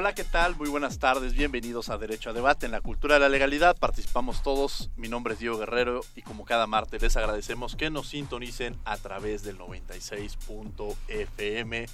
[0.00, 0.56] Hola, ¿qué tal?
[0.56, 3.76] Muy buenas tardes, bienvenidos a Derecho a Debate en la Cultura de la Legalidad.
[3.76, 8.08] Participamos todos, mi nombre es Diego Guerrero y como cada martes les agradecemos que nos
[8.08, 11.86] sintonicen a través del 96.fm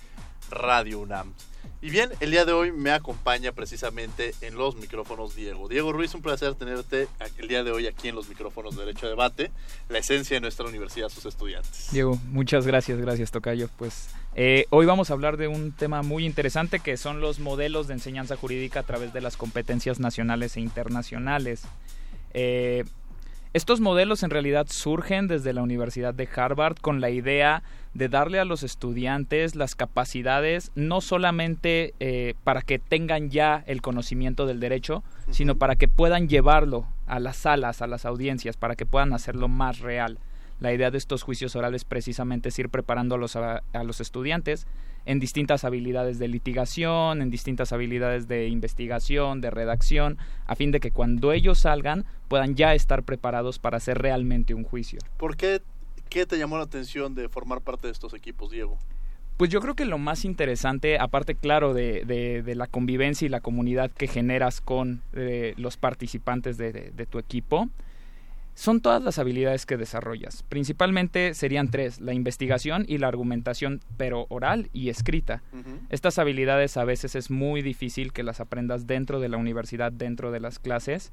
[0.50, 1.34] Radio UNAM.
[1.82, 5.68] Y bien, el día de hoy me acompaña precisamente en los micrófonos Diego.
[5.68, 9.06] Diego Ruiz, un placer tenerte el día de hoy aquí en los micrófonos de Derecho
[9.06, 9.50] a Debate,
[9.88, 11.88] la esencia de nuestra universidad, sus estudiantes.
[11.90, 13.68] Diego, muchas gracias, gracias Tocayo.
[13.76, 17.88] Pues eh, hoy vamos a hablar de un tema muy interesante que son los modelos
[17.88, 21.66] de enseñanza jurídica a través de las competencias nacionales e internacionales.
[22.34, 22.84] Eh,
[23.54, 27.62] estos modelos en realidad surgen desde la Universidad de Harvard con la idea
[27.94, 33.80] de darle a los estudiantes las capacidades no solamente eh, para que tengan ya el
[33.80, 38.76] conocimiento del derecho, sino para que puedan llevarlo a las salas, a las audiencias, para
[38.76, 40.18] que puedan hacerlo más real.
[40.60, 44.66] La idea de estos juicios orales precisamente es ir preparando a los, a los estudiantes
[45.06, 50.80] en distintas habilidades de litigación, en distintas habilidades de investigación, de redacción, a fin de
[50.80, 54.98] que cuando ellos salgan puedan ya estar preparados para hacer realmente un juicio.
[55.16, 55.62] ¿Por qué,
[56.10, 58.76] qué te llamó la atención de formar parte de estos equipos, Diego?
[59.36, 63.40] Pues yo creo que lo más interesante, aparte claro de, de, la convivencia y la
[63.40, 67.68] comunidad que generas con eh, los participantes de, de tu equipo,
[68.56, 70.42] son todas las habilidades que desarrollas.
[70.48, 75.42] Principalmente serían tres, la investigación y la argumentación, pero oral y escrita.
[75.90, 80.32] Estas habilidades a veces es muy difícil que las aprendas dentro de la universidad, dentro
[80.32, 81.12] de las clases.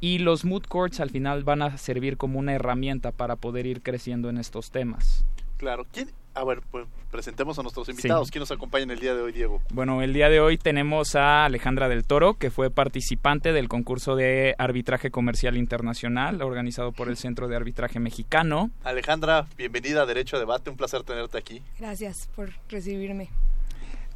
[0.00, 3.82] Y los mood courts al final van a servir como una herramienta para poder ir
[3.82, 5.26] creciendo en estos temas.
[5.58, 5.86] Claro.
[5.92, 8.30] ¿Quién, a ver, pues presentemos a nuestros invitados.
[8.30, 9.60] ¿Quién nos acompaña en el día de hoy, Diego?
[9.72, 14.14] Bueno, el día de hoy tenemos a Alejandra del Toro, que fue participante del concurso
[14.14, 18.70] de arbitraje comercial internacional organizado por el Centro de Arbitraje Mexicano.
[18.84, 20.70] Alejandra, bienvenida a Derecho a Debate.
[20.70, 21.62] Un placer tenerte aquí.
[21.78, 23.30] Gracias por recibirme.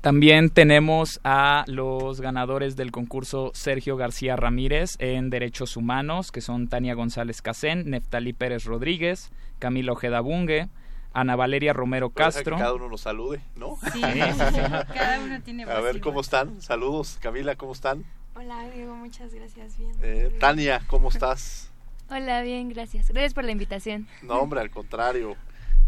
[0.00, 6.66] También tenemos a los ganadores del concurso Sergio García Ramírez en Derechos Humanos, que son
[6.66, 10.68] Tania González Casén, Neftalí Pérez Rodríguez, Camilo Ojeda Bunge,
[11.12, 12.56] Ana Valeria Romero Castro.
[12.56, 13.76] cada uno nos salude, ¿no?
[13.92, 16.60] Sí, cada uno tiene A ver, ¿cómo están?
[16.62, 18.04] Saludos, Camila, ¿cómo están?
[18.34, 19.92] Hola, Diego, muchas gracias, bien.
[20.02, 21.70] Eh, Tania, ¿cómo estás?
[22.08, 23.08] Hola, bien, gracias.
[23.08, 24.06] Gracias por la invitación.
[24.22, 25.36] No, hombre, al contrario.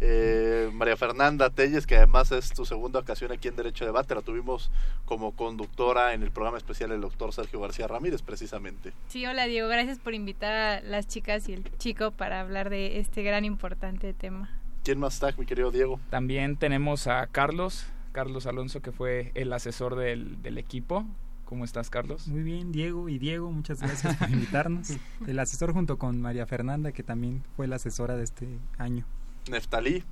[0.01, 4.15] Eh, María Fernanda Telles, que además es tu segunda ocasión aquí en Derecho de Debate,
[4.15, 4.71] la tuvimos
[5.05, 8.93] como conductora en el programa especial del doctor Sergio García Ramírez, precisamente.
[9.09, 12.99] Sí, hola Diego, gracias por invitar a las chicas y el chico para hablar de
[12.99, 14.51] este gran importante tema.
[14.85, 15.99] ¿Quién más está, mi querido Diego?
[16.11, 21.07] También tenemos a Carlos, Carlos Alonso, que fue el asesor del, del equipo.
[21.47, 22.29] ¿Cómo estás, Carlos?
[22.29, 24.91] Muy bien, Diego y Diego, muchas gracias por invitarnos.
[25.27, 29.07] El asesor junto con María Fernanda, que también fue la asesora de este año.
[29.51, 30.05] Neftalí.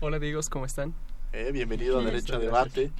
[0.00, 0.94] Hola, amigos, ¿cómo están?
[1.32, 2.92] Eh, bienvenido a Derecho a Debate.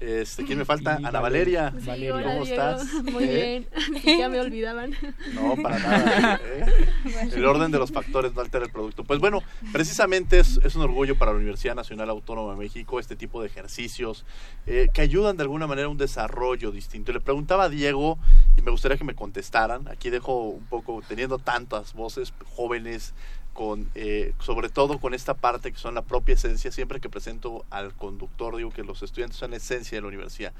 [0.00, 0.96] Este, ¿Quién me falta?
[0.96, 1.72] Ana Valeria.
[1.72, 2.92] ¿Cómo estás?
[3.04, 3.66] Muy ¿Eh?
[4.04, 4.18] bien.
[4.18, 4.94] ya me olvidaban.
[5.32, 6.40] No, para nada.
[6.44, 7.30] ¿eh?
[7.32, 9.04] El orden de los factores no altera el producto.
[9.04, 9.42] Pues bueno,
[9.72, 13.46] precisamente es, es, un orgullo para la Universidad Nacional Autónoma de México este tipo de
[13.46, 14.24] ejercicios
[14.66, 17.12] que ayudan de alguna manera a un desarrollo distinto.
[17.12, 18.18] Le preguntaba a Diego
[18.56, 19.88] y me gustaría que me contestaran.
[19.88, 23.14] Aquí dejo un poco, teniendo tantas voces jóvenes,
[23.54, 27.64] con eh, sobre todo con esta parte que son la propia esencia siempre que presento
[27.70, 30.52] al conductor digo que los estudiantes son la esencia de la universidad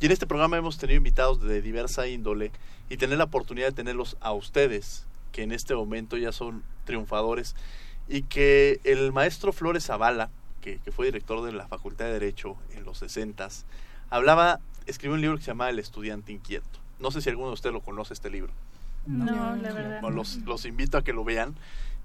[0.00, 2.52] y en este programa hemos tenido invitados de diversa índole
[2.88, 7.56] y tener la oportunidad de tenerlos a ustedes que en este momento ya son triunfadores
[8.08, 10.30] y que el maestro Flores Zavala
[10.62, 13.48] que, que fue director de la Facultad de Derecho en los 60
[14.10, 17.54] hablaba escribió un libro que se llamaba El estudiante inquieto No sé si alguno de
[17.54, 18.52] ustedes lo conoce este libro.
[19.08, 20.00] No, la verdad.
[20.00, 21.54] Bueno, los, los invito a que lo vean.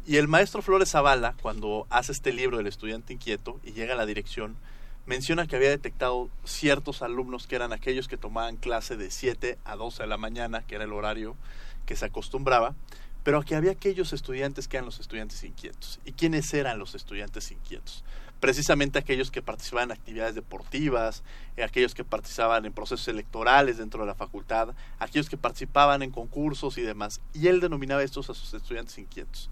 [0.06, 3.98] Y el maestro Flores Zavala, cuando hace este libro del estudiante inquieto y llega a
[3.98, 4.58] la dirección,
[5.06, 9.76] menciona que había detectado ciertos alumnos que eran aquellos que tomaban clase de 7 a
[9.78, 11.38] 12 de la mañana, que era el horario
[11.86, 12.76] que se acostumbraba,
[13.24, 16.02] pero que había aquellos estudiantes que eran los estudiantes inquietos.
[16.04, 18.04] ¿Y quiénes eran los estudiantes inquietos?
[18.42, 21.24] Precisamente aquellos que participaban en actividades deportivas,
[21.56, 26.12] eh, aquellos que participaban en procesos electorales dentro de la facultad, aquellos que participaban en
[26.12, 27.22] concursos y demás.
[27.34, 29.50] Y él denominaba estos a sus estudiantes inquietos.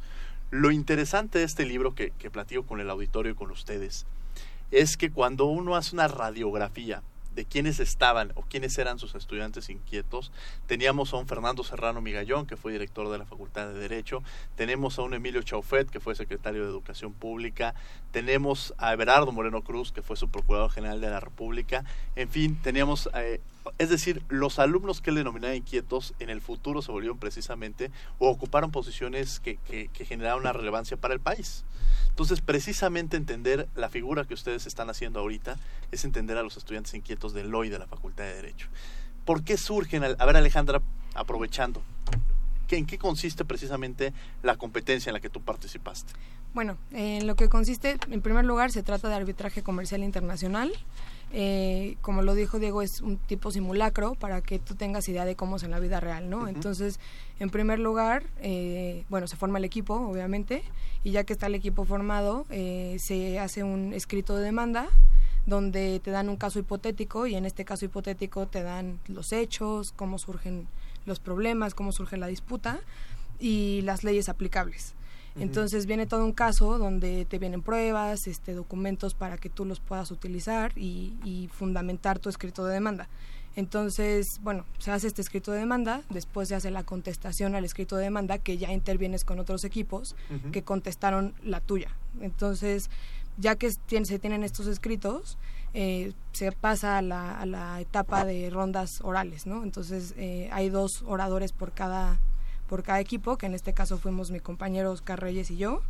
[0.52, 4.06] Lo interesante de este libro que, que platico con el auditorio y con ustedes
[4.70, 7.02] es que cuando uno hace una radiografía
[7.36, 10.32] de quiénes estaban o quiénes eran sus estudiantes inquietos.
[10.68, 14.24] Teníamos a un Fernando Serrano Migallón, que fue director de la Facultad de Derecho,
[14.56, 17.74] tenemos a un Emilio Chaufet, que fue secretario de Educación Pública,
[18.12, 22.60] tenemos a Everardo Moreno Cruz, que fue su Procurador General de la República, en fin,
[22.62, 23.40] teníamos eh,
[23.78, 28.30] es decir, los alumnos que él denominaba inquietos en el futuro se volvieron precisamente o
[28.30, 31.64] ocuparon posiciones que, que, generaron una relevancia para el país.
[32.10, 35.58] Entonces, precisamente entender la figura que ustedes están haciendo ahorita
[35.92, 38.68] es entender a los estudiantes inquietos del hoy de la Facultad de Derecho.
[39.26, 40.04] ¿Por qué surgen?
[40.04, 40.82] A ver, Alejandra,
[41.14, 41.82] aprovechando,
[42.78, 44.14] ¿en qué consiste precisamente
[44.44, 46.14] la competencia en la que tú participaste?
[46.54, 50.72] Bueno, en lo que consiste, en primer lugar, se trata de arbitraje comercial internacional.
[51.34, 55.36] Eh, como lo dijo Diego, es un tipo simulacro para que tú tengas idea de
[55.36, 56.48] cómo es en la vida real, ¿no?
[56.48, 57.00] Entonces,
[57.40, 60.64] en primer lugar, eh, bueno, se forma el equipo, obviamente,
[61.04, 64.90] y ya que está el equipo formado, eh, se hace un escrito de demanda
[65.46, 69.92] donde te dan un caso hipotético y en este caso hipotético te dan los hechos,
[69.94, 70.68] cómo surgen
[71.06, 72.80] los problemas, cómo surge la disputa
[73.40, 74.94] y las leyes aplicables.
[75.36, 79.80] Entonces viene todo un caso donde te vienen pruebas, este, documentos para que tú los
[79.80, 83.08] puedas utilizar y, y, fundamentar tu escrito de demanda.
[83.56, 87.98] Entonces, bueno, se hace este escrito de demanda, después se hace la contestación al escrito
[87.98, 90.16] de demanda, que ya intervienes con otros equipos
[90.52, 91.90] que contestaron la tuya.
[92.22, 92.90] Entonces,
[93.38, 95.38] ya que se tienen estos escritos,
[95.74, 99.64] eh, se pasa a la, a la, etapa de rondas orales, ¿no?
[99.64, 102.20] Entonces, eh, hay dos oradores por cada
[102.72, 105.82] por cada equipo, que en este caso fuimos mi compañero Oscar Reyes y yo,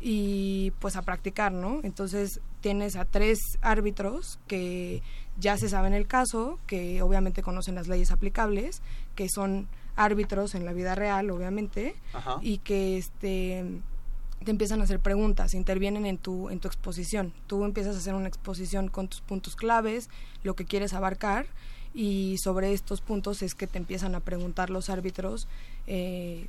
[0.00, 1.78] y pues a practicar, ¿no?
[1.84, 5.04] Entonces tienes a tres árbitros que
[5.38, 8.82] ya se saben el caso, que obviamente conocen las leyes aplicables,
[9.14, 11.94] que son árbitros en la vida real, obviamente,
[12.40, 13.64] y que este
[14.44, 17.34] te empiezan a hacer preguntas, intervienen en tu en tu exposición.
[17.46, 20.10] Tú empiezas a hacer una exposición con tus puntos claves,
[20.42, 21.46] lo que quieres abarcar
[21.96, 25.48] y sobre estos puntos es que te empiezan a preguntar los árbitros
[25.86, 26.46] eh,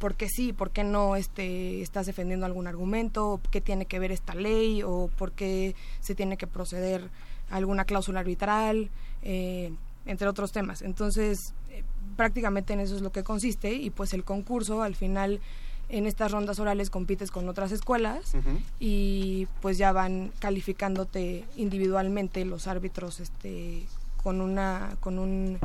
[0.00, 4.10] por qué sí, por qué no este, estás defendiendo algún argumento, qué tiene que ver
[4.10, 7.08] esta ley o por qué se tiene que proceder
[7.48, 8.90] a alguna cláusula arbitral,
[9.22, 9.72] eh,
[10.04, 10.82] entre otros temas.
[10.82, 11.84] Entonces, eh,
[12.16, 15.40] prácticamente en eso es lo que consiste y pues el concurso al final
[15.88, 18.32] en estas rondas orales compites con otras escuelas
[18.80, 23.84] y pues ya van calificándote individualmente los árbitros este
[24.26, 25.56] con una con un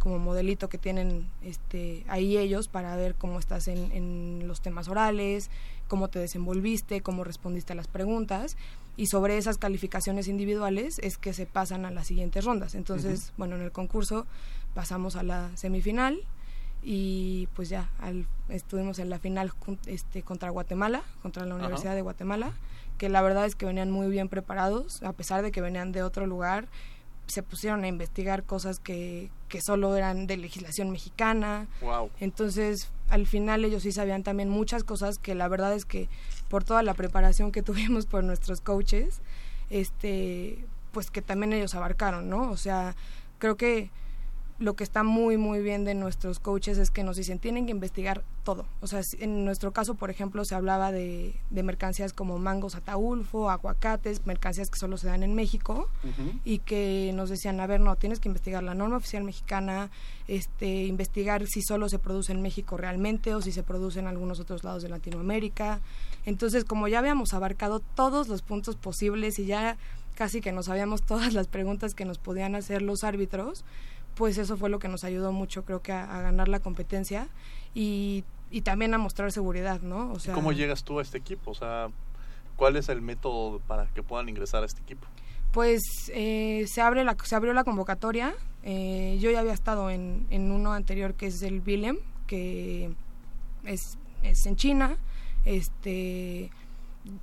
[0.00, 4.88] como modelito que tienen este ahí ellos para ver cómo estás en, en los temas
[4.88, 5.48] orales,
[5.86, 8.56] cómo te desenvolviste, cómo respondiste a las preguntas.
[8.96, 12.74] Y sobre esas calificaciones individuales es que se pasan a las siguientes rondas.
[12.74, 14.26] Entonces, bueno, en el concurso
[14.74, 16.18] pasamos a la semifinal
[16.82, 19.52] y pues ya al, estuvimos en la final
[19.86, 22.54] este contra Guatemala, contra la Universidad de Guatemala,
[22.98, 26.02] que la verdad es que venían muy bien preparados, a pesar de que venían de
[26.02, 26.66] otro lugar
[27.30, 31.66] se pusieron a investigar cosas que, que solo eran de legislación mexicana.
[32.20, 36.08] Entonces, al final ellos sí sabían también muchas cosas que la verdad es que
[36.48, 39.20] por toda la preparación que tuvimos por nuestros coaches,
[39.70, 42.50] este, pues que también ellos abarcaron, ¿no?
[42.50, 42.94] O sea,
[43.38, 43.90] creo que
[44.60, 47.72] lo que está muy, muy bien de nuestros coaches es que nos dicen, tienen que
[47.72, 48.66] investigar todo.
[48.82, 53.48] O sea, en nuestro caso, por ejemplo, se hablaba de, de mercancías como mangos ataulfo,
[53.48, 55.88] aguacates, mercancías que solo se dan en México
[56.44, 59.90] y que nos decían, a ver, no, tienes que investigar la norma oficial mexicana,
[60.28, 64.40] este, investigar si solo se produce en México realmente o si se produce en algunos
[64.40, 65.80] otros lados de Latinoamérica.
[66.26, 69.78] Entonces, como ya habíamos abarcado todos los puntos posibles y ya
[70.16, 73.64] casi que nos sabíamos todas las preguntas que nos podían hacer los árbitros,
[74.14, 77.28] pues eso fue lo que nos ayudó mucho, creo que a, ganar la competencia
[77.74, 80.12] y, y, también a mostrar seguridad, ¿no?
[80.12, 81.52] O sea, ¿Cómo llegas tú a este equipo?
[81.52, 81.88] O sea,
[82.56, 85.06] ¿cuál es el método para que puedan ingresar a este equipo?
[85.52, 88.34] Pues eh, se, abre la, se abrió la convocatoria.
[88.62, 92.94] Eh, yo ya había estado en, en uno anterior que es el BILEM, que
[93.64, 94.96] es, es en China.
[95.44, 96.50] Este,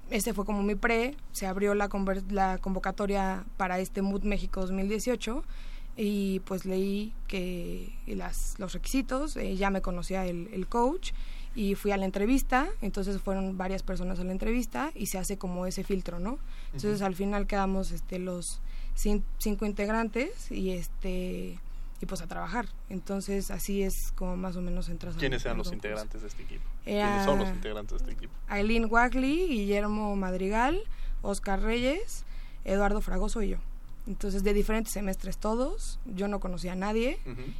[0.10, 1.16] este fue como mi pre.
[1.32, 1.90] Se abrió la,
[2.30, 5.44] la convocatoria para este Mood México 2018
[5.98, 11.12] y pues leí que las, los requisitos, eh, ya me conocía el, el coach
[11.56, 15.38] y fui a la entrevista, entonces fueron varias personas a la entrevista y se hace
[15.40, 16.38] como ese filtro, ¿no?
[16.68, 18.60] Entonces al final quedamos este, los
[18.96, 21.60] cin- cinco integrantes y este
[22.00, 22.68] y pues a trabajar.
[22.90, 26.64] Entonces así es como más o menos entras ¿Quiénes eran los integrantes de este equipo?
[26.86, 28.34] Era- ¿Quiénes son los integrantes de este equipo?
[28.50, 30.80] Aileen Wagley, Guillermo Madrigal,
[31.24, 32.24] Oscar Reyes,
[32.66, 33.58] Eduardo Fragoso y yo.
[34.08, 37.20] Entonces, de diferentes semestres todos, yo no conocía a nadie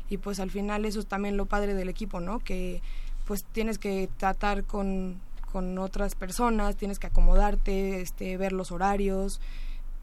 [0.10, 2.40] y pues al final eso es también lo padre del equipo, ¿no?
[2.40, 2.82] Que
[3.26, 5.20] pues tienes que tratar con,
[5.52, 9.42] con otras personas, tienes que acomodarte, este, ver los horarios.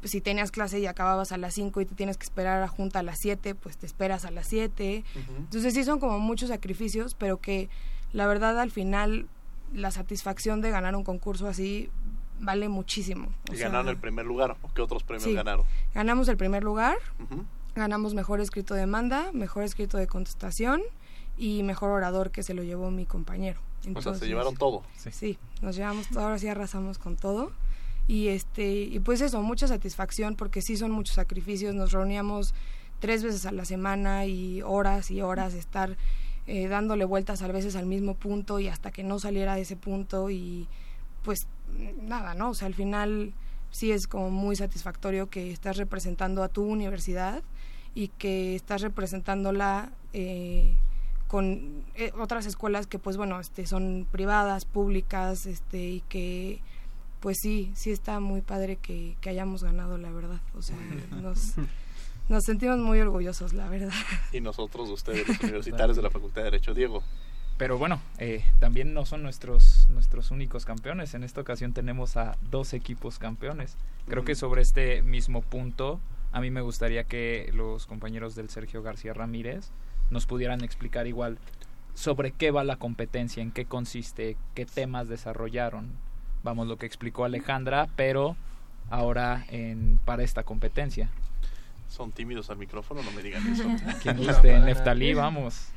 [0.00, 2.68] Pues, si tenías clase y acababas a las 5 y te tienes que esperar a
[2.68, 5.02] junta a las 7, pues te esperas a las 7.
[5.38, 7.70] Entonces sí son como muchos sacrificios, pero que
[8.12, 9.26] la verdad al final
[9.72, 11.88] la satisfacción de ganar un concurso así
[12.40, 13.28] vale muchísimo.
[13.50, 14.56] O ¿Y sea, ganaron el primer lugar?
[14.62, 15.34] ¿O qué otros premios sí.
[15.34, 15.64] ganaron?
[15.94, 16.96] Ganamos el primer lugar,
[17.74, 20.82] ganamos mejor escrito de demanda, mejor escrito de contestación
[21.36, 23.60] y mejor orador que se lo llevó mi compañero.
[23.60, 24.82] o sea, se Entonces, llevaron todo.
[25.10, 25.38] Sí.
[25.62, 27.52] nos llevamos todo, ahora sí arrasamos con todo.
[28.06, 32.54] Y este y pues eso, mucha satisfacción porque sí son muchos sacrificios, nos reuníamos
[33.00, 35.96] tres veces a la semana y horas y horas de estar
[36.46, 39.76] eh, dándole vueltas a veces al mismo punto y hasta que no saliera de ese
[39.76, 40.68] punto y
[41.22, 41.46] pues
[42.02, 42.50] nada, ¿no?
[42.50, 43.32] O sea, al final
[43.70, 47.42] sí es como muy satisfactorio que estás representando a tu universidad
[47.94, 50.74] y que estás representándola eh,
[51.26, 56.60] con eh, otras escuelas que pues bueno este son privadas públicas este y que
[57.20, 60.76] pues sí sí está muy padre que, que hayamos ganado la verdad o sea
[61.10, 61.54] nos
[62.28, 63.92] nos sentimos muy orgullosos la verdad
[64.32, 66.74] Y nosotros, ustedes, los universitarios de la Facultad de Derecho.
[66.74, 67.02] Diego,
[67.56, 71.14] Pero bueno, eh, también no son nuestros, nuestros únicos campeones.
[71.14, 73.76] En esta ocasión tenemos a dos equipos campeones.
[74.08, 76.00] Creo que sobre este mismo punto,
[76.32, 79.70] a mí me gustaría que los compañeros del Sergio García Ramírez
[80.10, 81.38] nos pudieran explicar igual
[81.94, 85.92] sobre qué va la competencia, en qué consiste, qué temas desarrollaron.
[86.42, 88.36] Vamos, lo que explicó Alejandra, pero
[88.90, 91.08] ahora en, para esta competencia.
[91.88, 93.64] son tímidos al micrófono, no me digan eso.
[94.02, 95.68] Quien guste, Neftalí, vamos.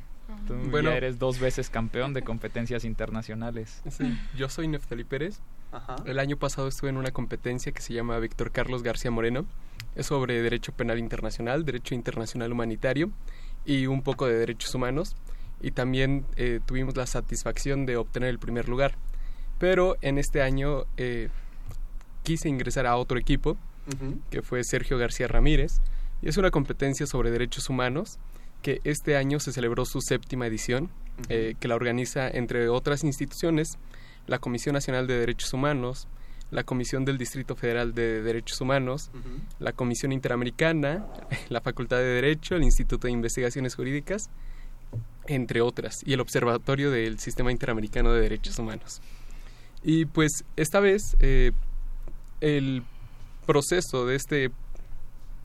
[0.46, 0.90] Tú Bueno.
[0.90, 3.82] ya eres dos veces campeón de competencias internacionales.
[3.90, 5.40] Sí, yo soy Neftali Pérez.
[5.72, 5.96] Ajá.
[6.06, 9.46] El año pasado estuve en una competencia que se llama Víctor Carlos García Moreno.
[9.96, 13.12] Es sobre Derecho Penal Internacional, Derecho Internacional Humanitario
[13.66, 15.16] y un poco de Derechos Humanos.
[15.62, 18.96] Y también eh, tuvimos la satisfacción de obtener el primer lugar.
[19.60, 21.30] Pero en este año eh,
[22.24, 23.58] quise ingresar a otro equipo,
[24.30, 25.80] que fue Sergio García Ramírez.
[26.22, 28.20] Y es una competencia sobre derechos humanos
[28.62, 30.90] que este año se celebró su séptima edición,
[31.30, 33.78] eh, que la organiza, entre otras instituciones,
[34.28, 36.08] la Comisión Nacional de Derechos Humanos,
[36.52, 39.12] la Comisión del Distrito Federal de Derechos Humanos,
[39.60, 41.06] la Comisión Interamericana,
[41.50, 44.30] la Facultad de Derecho, el Instituto de Investigaciones Jurídicas,
[45.28, 49.02] entre otras, y el Observatorio del Sistema Interamericano de Derechos Humanos.
[49.84, 51.52] Y pues esta vez eh,
[52.42, 52.84] el
[53.46, 54.52] proceso de, este,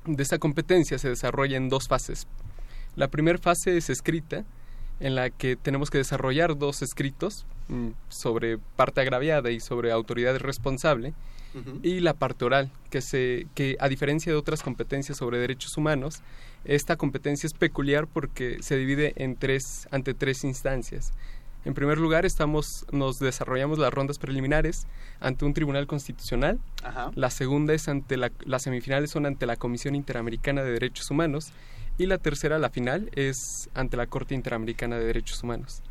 [0.06, 2.26] de esta competencia se desarrolla en dos fases.
[2.96, 4.44] La primera fase es escrita,
[5.00, 10.36] en la que tenemos que desarrollar dos escritos mm, sobre parte agraviada y sobre autoridad
[10.38, 11.14] responsable,
[11.82, 16.22] y la parte oral, que, se, que a diferencia de otras competencias sobre derechos humanos,
[16.64, 21.12] esta competencia es peculiar porque se divide en tres, ante tres instancias.
[21.64, 24.86] En primer lugar, estamos, nos desarrollamos las rondas preliminares
[25.20, 26.58] ante un tribunal constitucional.
[26.82, 27.10] Ajá.
[27.14, 31.52] La segunda es ante la, las semifinales son ante la Comisión Interamericana de Derechos Humanos
[31.98, 35.82] y la tercera, la final, es ante la Corte Interamericana de Derechos Humanos.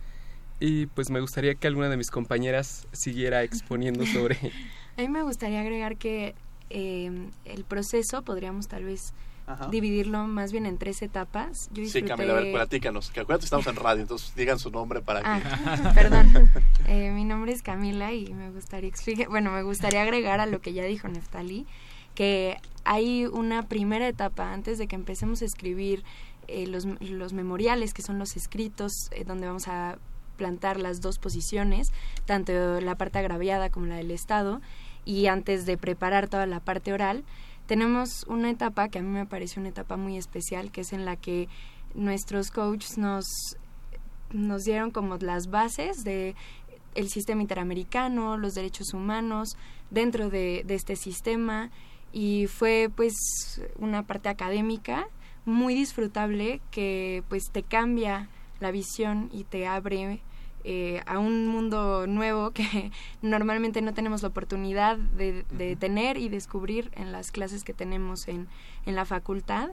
[0.60, 4.38] Y pues me gustaría que alguna de mis compañeras siguiera exponiendo sobre
[4.98, 6.36] A mí me gustaría agregar que
[6.70, 7.12] eh,
[7.46, 9.14] el proceso podríamos tal vez
[9.48, 9.68] Ajá.
[9.70, 11.68] dividirlo más bien en tres etapas.
[11.70, 12.08] Yo Sí, disfruté...
[12.10, 13.10] Camila, a ver, platícanos.
[13.10, 15.28] Que acuérdate, estamos en radio, entonces digan su nombre para que...
[15.28, 16.50] Ah, perdón.
[16.88, 20.62] Eh, mi nombre es Camila y me gustaría explicar, bueno, me gustaría agregar a lo
[20.62, 21.66] que ya dijo Neftali,
[22.16, 26.04] que hay una primera etapa antes de que empecemos a escribir
[26.48, 29.98] eh, los, los memoriales, que son los escritos eh, donde vamos a
[30.38, 31.92] plantar las dos posiciones,
[32.26, 34.60] tanto la parte agraviada como la del Estado,
[35.06, 37.24] y antes de preparar toda la parte oral,
[37.68, 41.06] tenemos una etapa que a mí me parece una etapa muy especial, que es en
[41.06, 41.48] la que
[41.94, 43.26] nuestros coaches nos
[44.32, 46.36] nos dieron como las bases de
[46.96, 49.58] el sistema interamericano, los derechos humanos
[49.90, 51.70] dentro de, de este sistema
[52.14, 55.08] y fue pues una parte académica
[55.46, 60.22] muy disfrutable que pues te cambia la visión y te abre
[60.64, 62.92] eh, a un mundo nuevo que
[63.22, 68.28] normalmente no tenemos la oportunidad de, de tener y descubrir en las clases que tenemos
[68.28, 68.48] en,
[68.86, 69.72] en la facultad.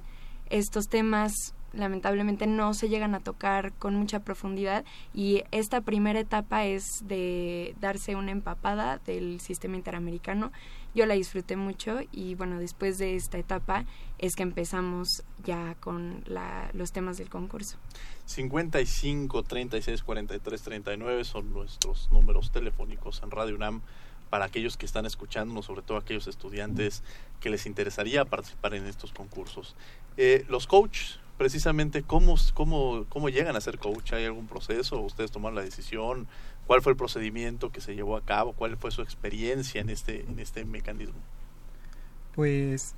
[0.49, 4.85] estos temas lamentablemente no se llegan a tocar con mucha profundidad
[5.15, 10.53] y esta primera etapa es de darse una empapada del sistema interamericano.
[10.95, 13.85] Yo la disfruté mucho y bueno, después de esta etapa
[14.19, 17.77] es que empezamos ya con la, los temas del concurso.
[18.25, 23.83] 55 36 43 39 son nuestros números telefónicos en Radio UNAM
[24.29, 27.03] para aquellos que están escuchándonos, sobre todo aquellos estudiantes
[27.41, 29.75] que les interesaría participar en estos concursos.
[30.17, 34.12] Eh, los coaches, precisamente, ¿cómo, cómo, ¿cómo llegan a ser coach?
[34.12, 35.00] ¿Hay algún proceso?
[35.00, 36.26] ¿Ustedes tomaron la decisión?
[36.66, 38.52] ¿Cuál fue el procedimiento que se llevó a cabo?
[38.52, 41.21] ¿Cuál fue su experiencia en este, en este mecanismo?
[42.35, 42.95] Pues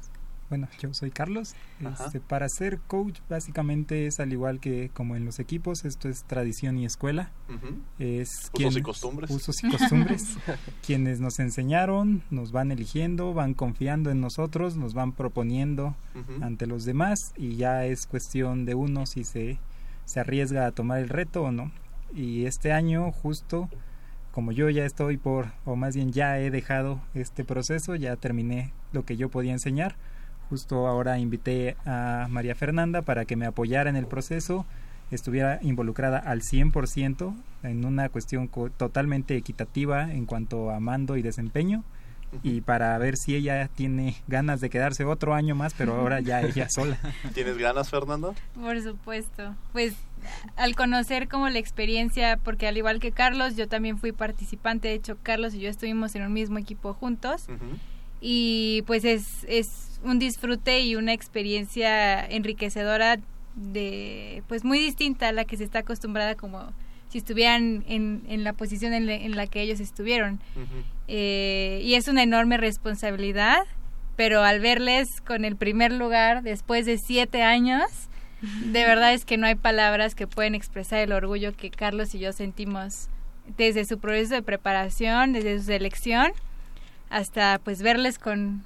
[0.51, 1.55] bueno, yo soy Carlos.
[1.81, 6.25] Este, para ser coach básicamente es al igual que como en los equipos, esto es
[6.25, 7.31] tradición y escuela.
[7.99, 9.31] Es usos y costumbres.
[9.31, 10.37] Usos y costumbres.
[10.85, 15.95] quienes nos enseñaron, nos van eligiendo, van confiando en nosotros, nos van proponiendo
[16.43, 19.59] ante los demás y ya es cuestión de uno si se,
[20.05, 21.71] se arriesga a tomar el reto o no.
[22.13, 23.71] Y este año justo
[24.33, 28.73] como yo ya estoy por, o más bien ya he dejado este proceso, ya terminé
[28.93, 29.97] lo que yo podía enseñar,
[30.51, 34.67] Justo ahora invité a María Fernanda para que me apoyara en el proceso,
[35.13, 41.85] estuviera involucrada al 100% en una cuestión totalmente equitativa en cuanto a mando y desempeño
[42.43, 46.41] y para ver si ella tiene ganas de quedarse otro año más, pero ahora ya
[46.43, 46.99] ella sola.
[47.35, 48.35] ¿Tienes ganas, Fernando?
[48.55, 49.55] Por supuesto.
[49.73, 49.95] Pues
[50.57, 54.95] al conocer como la experiencia, porque al igual que Carlos, yo también fui participante, de
[54.95, 57.47] hecho Carlos y yo estuvimos en un mismo equipo juntos
[58.21, 63.19] y pues es, es un disfrute y una experiencia enriquecedora
[63.55, 66.73] de pues muy distinta a la que se está acostumbrada como
[67.09, 70.39] si estuvieran en, en la posición en, la que ellos estuvieron.
[71.09, 73.65] Eh, y es una enorme responsabilidad
[74.17, 77.85] pero al verles con el primer lugar después de siete años
[78.43, 82.19] de verdad es que no hay palabras que pueden expresar el orgullo que Carlos y
[82.19, 83.09] yo sentimos
[83.57, 86.33] desde su proceso de preparación desde su selección
[87.11, 88.65] hasta pues verles con,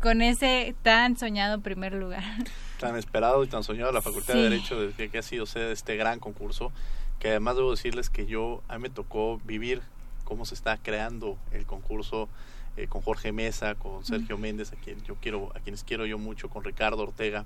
[0.00, 2.24] con ese tan soñado primer lugar.
[2.80, 5.72] Tan esperado y tan soñado la Facultad de Derecho desde que ha sido sede de
[5.72, 6.72] este gran concurso,
[7.20, 9.80] que además debo decirles que yo, a mí me tocó vivir
[10.24, 12.28] cómo se está creando el concurso
[12.76, 16.18] eh, con Jorge Mesa, con Sergio Méndez, a quien yo quiero, a quienes quiero yo
[16.18, 17.44] mucho, con Ricardo Ortega,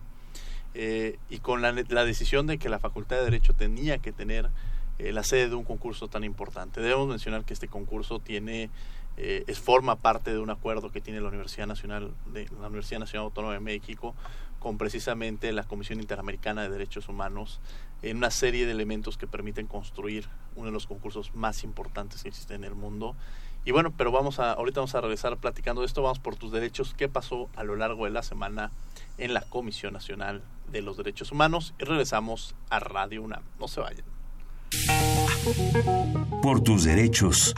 [0.74, 4.48] eh, y con la, la, decisión de que la Facultad de Derecho tenía que tener
[4.98, 6.80] eh, la sede de un concurso tan importante.
[6.80, 8.70] Debemos mencionar que este concurso tiene
[9.20, 13.00] eh, es forma parte de un acuerdo que tiene la Universidad Nacional de la Universidad
[13.00, 14.14] Nacional Autónoma de México
[14.60, 17.60] con precisamente la Comisión Interamericana de Derechos Humanos
[18.02, 22.28] en una serie de elementos que permiten construir uno de los concursos más importantes que
[22.28, 23.16] existen en el mundo.
[23.64, 26.52] Y bueno, pero vamos a ahorita vamos a regresar platicando de esto, vamos por tus
[26.52, 28.70] derechos, qué pasó a lo largo de la semana
[29.18, 33.42] en la Comisión Nacional de los Derechos Humanos y regresamos a Radio UNAM.
[33.58, 34.17] No se vayan.
[36.42, 37.54] Por tus derechos.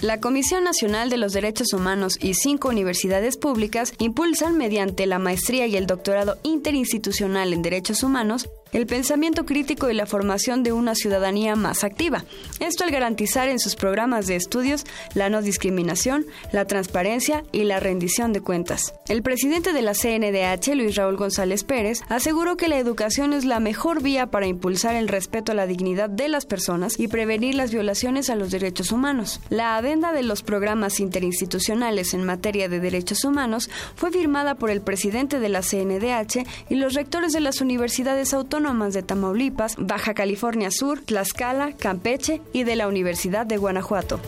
[0.00, 5.68] La Comisión Nacional de los Derechos Humanos y cinco universidades públicas impulsan mediante la maestría
[5.68, 10.94] y el doctorado interinstitucional en Derechos Humanos el pensamiento crítico y la formación de una
[10.94, 12.24] ciudadanía más activa.
[12.58, 17.80] Esto al garantizar en sus programas de estudios la no discriminación, la transparencia y la
[17.80, 18.94] rendición de cuentas.
[19.08, 23.60] El presidente de la CNDH, Luis Raúl González Pérez, aseguró que la educación es la
[23.60, 27.72] mejor vía para impulsar el respeto a la dignidad de las personas y prevenir las
[27.72, 29.40] violaciones a los derechos humanos.
[29.50, 34.80] La adenda de los programas interinstitucionales en materia de derechos humanos fue firmada por el
[34.80, 40.70] presidente de la CNDH y los rectores de las universidades autónomas de Tamaulipas, Baja California
[40.70, 44.20] Sur, Tlaxcala, Campeche y de la Universidad de Guanajuato.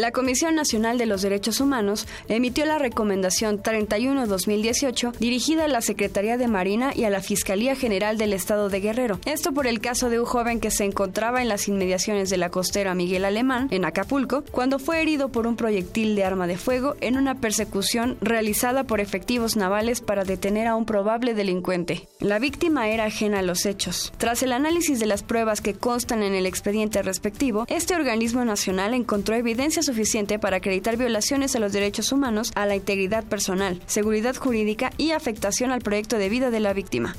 [0.00, 6.38] La Comisión Nacional de los Derechos Humanos emitió la Recomendación 31-2018 dirigida a la Secretaría
[6.38, 9.20] de Marina y a la Fiscalía General del Estado de Guerrero.
[9.26, 12.48] Esto por el caso de un joven que se encontraba en las inmediaciones de la
[12.48, 16.96] costera Miguel Alemán, en Acapulco, cuando fue herido por un proyectil de arma de fuego
[17.02, 22.08] en una persecución realizada por efectivos navales para detener a un probable delincuente.
[22.20, 24.14] La víctima era ajena a los hechos.
[24.16, 28.94] Tras el análisis de las pruebas que constan en el expediente respectivo, este organismo nacional
[28.94, 34.36] encontró evidencias suficiente para acreditar violaciones a los derechos humanos, a la integridad personal, seguridad
[34.36, 37.16] jurídica y afectación al proyecto de vida de la víctima.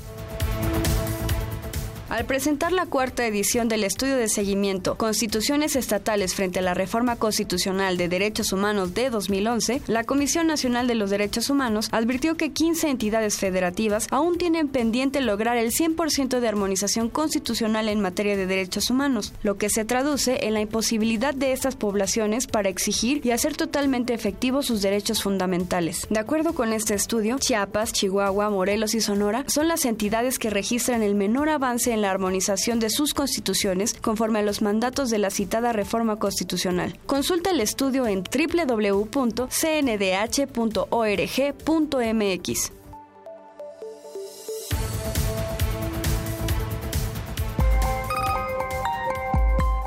[2.12, 7.16] Al presentar la cuarta edición del estudio de seguimiento Constituciones estatales frente a la reforma
[7.16, 12.52] constitucional de derechos humanos de 2011, la Comisión Nacional de los Derechos Humanos advirtió que
[12.52, 18.46] 15 entidades federativas aún tienen pendiente lograr el 100% de armonización constitucional en materia de
[18.46, 23.30] derechos humanos, lo que se traduce en la imposibilidad de estas poblaciones para exigir y
[23.30, 26.06] hacer totalmente efectivos sus derechos fundamentales.
[26.10, 31.02] De acuerdo con este estudio, Chiapas, Chihuahua, Morelos y Sonora son las entidades que registran
[31.02, 35.30] el menor avance en la armonización de sus constituciones conforme a los mandatos de la
[35.30, 36.98] citada reforma constitucional.
[37.06, 39.52] Consulta el estudio en www.cndh.org.mx.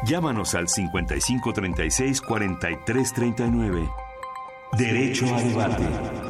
[0.06, 3.90] Llámanos al 5536 4339.
[4.78, 6.25] Derecho a debate.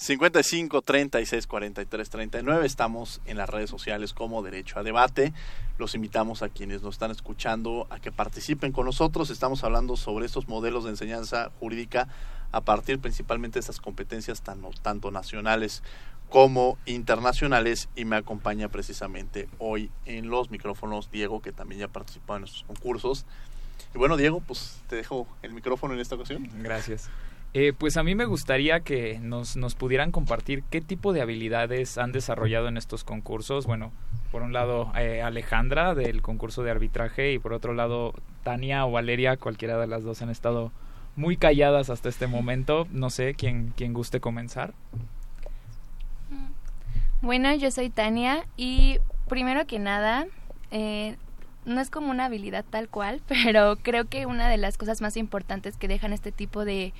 [0.00, 2.66] 55 36 43 39.
[2.66, 5.34] Estamos en las redes sociales como Derecho a Debate.
[5.76, 9.28] Los invitamos a quienes nos están escuchando a que participen con nosotros.
[9.28, 12.08] Estamos hablando sobre estos modelos de enseñanza jurídica
[12.50, 15.82] a partir principalmente de estas competencias tanto nacionales
[16.30, 22.38] como internacionales y me acompaña precisamente hoy en los micrófonos Diego que también ya participado
[22.38, 23.26] en estos concursos.
[23.94, 26.48] Y bueno Diego, pues te dejo el micrófono en esta ocasión.
[26.62, 27.10] Gracias.
[27.52, 31.98] Eh, pues a mí me gustaría que nos, nos pudieran compartir qué tipo de habilidades
[31.98, 33.66] han desarrollado en estos concursos.
[33.66, 33.90] Bueno,
[34.30, 38.92] por un lado eh, Alejandra del concurso de arbitraje y por otro lado Tania o
[38.92, 40.70] Valeria, cualquiera de las dos han estado
[41.16, 42.86] muy calladas hasta este momento.
[42.92, 44.72] No sé quién, quién guste comenzar.
[47.20, 50.26] Bueno, yo soy Tania y primero que nada,
[50.70, 51.16] eh,
[51.64, 55.16] no es como una habilidad tal cual, pero creo que una de las cosas más
[55.16, 56.92] importantes que dejan este tipo de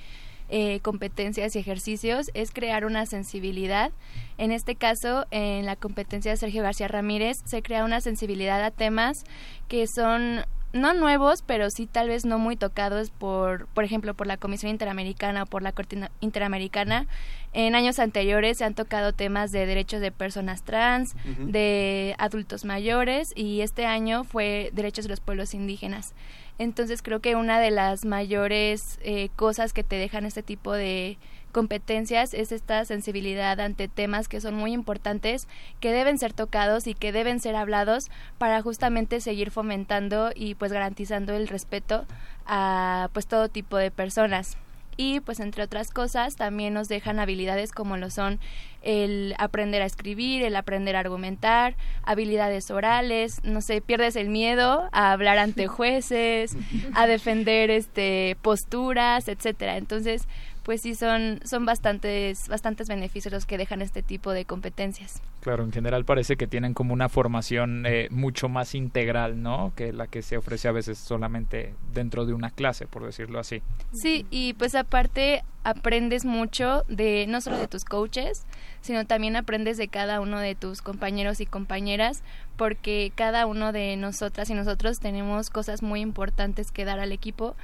[0.53, 3.91] eh, competencias y ejercicios es crear una sensibilidad.
[4.37, 8.69] En este caso, en la competencia de Sergio García Ramírez, se crea una sensibilidad a
[8.69, 9.23] temas
[9.69, 10.41] que son
[10.73, 14.71] no nuevos, pero sí tal vez no muy tocados por, por ejemplo, por la Comisión
[14.71, 17.07] Interamericana o por la Corte Interamericana.
[17.53, 23.33] En años anteriores se han tocado temas de derechos de personas trans, de adultos mayores
[23.35, 26.13] y este año fue derechos de los pueblos indígenas.
[26.57, 31.17] Entonces creo que una de las mayores eh, cosas que te dejan este tipo de
[31.51, 35.47] competencias es esta sensibilidad ante temas que son muy importantes,
[35.79, 40.71] que deben ser tocados y que deben ser hablados para justamente seguir fomentando y pues
[40.71, 42.05] garantizando el respeto
[42.45, 44.57] a pues todo tipo de personas
[44.97, 48.39] y pues entre otras cosas también nos dejan habilidades como lo son
[48.83, 54.89] el aprender a escribir, el aprender a argumentar, habilidades orales, no sé, pierdes el miedo
[54.91, 56.55] a hablar ante jueces,
[56.93, 59.77] a defender este posturas, etcétera.
[59.77, 60.27] Entonces,
[60.71, 65.21] pues sí son, son bastantes, bastantes beneficios los que dejan este tipo de competencias.
[65.41, 69.73] Claro, en general parece que tienen como una formación eh, mucho más integral, ¿no?
[69.75, 73.61] Que la que se ofrece a veces solamente dentro de una clase, por decirlo así.
[73.91, 78.45] Sí, y pues aparte aprendes mucho de no solo de tus coaches,
[78.79, 82.23] sino también aprendes de cada uno de tus compañeros y compañeras,
[82.55, 87.57] porque cada uno de nosotras y nosotros tenemos cosas muy importantes que dar al equipo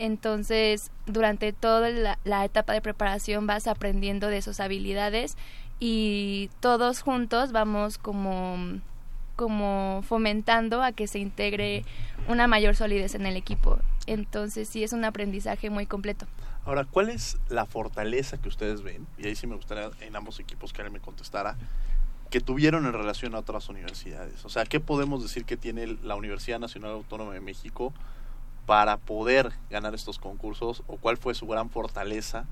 [0.00, 1.90] entonces, durante toda
[2.24, 5.36] la, etapa de preparación vas aprendiendo de sus habilidades
[5.78, 8.80] y todos juntos vamos como,
[9.36, 11.84] como fomentando a que se integre
[12.28, 13.78] una mayor solidez en el equipo.
[14.06, 16.26] Entonces, sí es un aprendizaje muy completo.
[16.64, 19.06] Ahora, ¿cuál es la fortaleza que ustedes ven?
[19.18, 21.58] Y ahí sí me gustaría en ambos equipos que alguien me contestara
[22.30, 24.46] que tuvieron en relación a otras universidades.
[24.46, 27.92] O sea, ¿qué podemos decir que tiene la Universidad Nacional Autónoma de México
[28.70, 32.44] para poder ganar estos concursos o cuál fue su gran fortaleza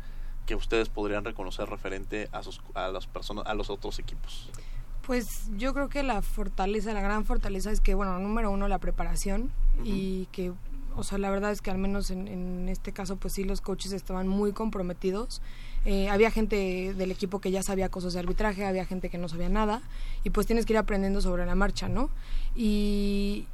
[0.46, 4.50] que ustedes podrían reconocer referente a, sus, a las personas, a los otros equipos?
[5.06, 8.78] Pues yo creo que la fortaleza, la gran fortaleza es que, bueno, número uno, la
[8.78, 9.52] preparación
[9.84, 10.52] y que,
[10.96, 13.92] o sea, la verdad es que al menos en, este caso, pues sí, los coaches
[13.92, 15.40] estaban muy comprometidos.
[15.84, 19.28] Eh, había gente del equipo que ya sabía cosas de arbitraje, había gente que no
[19.28, 19.82] sabía nada
[20.24, 22.10] y pues tienes que ir aprendiendo sobre la marcha, ¿no?
[22.56, 23.46] Y,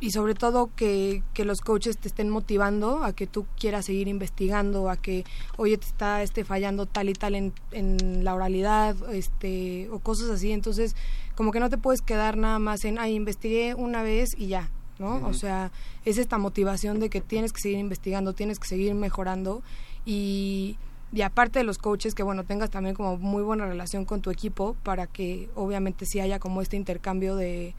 [0.00, 4.08] y sobre todo que, que, los coaches te estén motivando a que tú quieras seguir
[4.08, 5.24] investigando, a que,
[5.58, 10.30] oye, te está este, fallando tal y tal en, en la oralidad, este, o cosas
[10.30, 10.52] así.
[10.52, 10.96] Entonces,
[11.34, 14.70] como que no te puedes quedar nada más en, ay, investigué una vez y ya,
[14.98, 15.26] ¿no?
[15.26, 15.70] O sea,
[16.06, 19.62] es esta motivación de que tienes que seguir investigando, tienes que seguir mejorando
[20.06, 20.78] y,
[21.12, 24.30] y aparte de los coaches, que bueno, tengas también como muy buena relación con tu
[24.30, 27.74] equipo para que obviamente sí haya como este intercambio de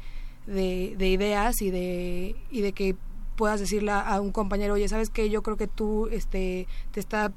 [0.47, 2.95] de, de ideas y de, y de que
[3.36, 5.30] puedas decirle a un compañero, oye, ¿sabes qué?
[5.30, 7.32] Yo creo que tú este, te está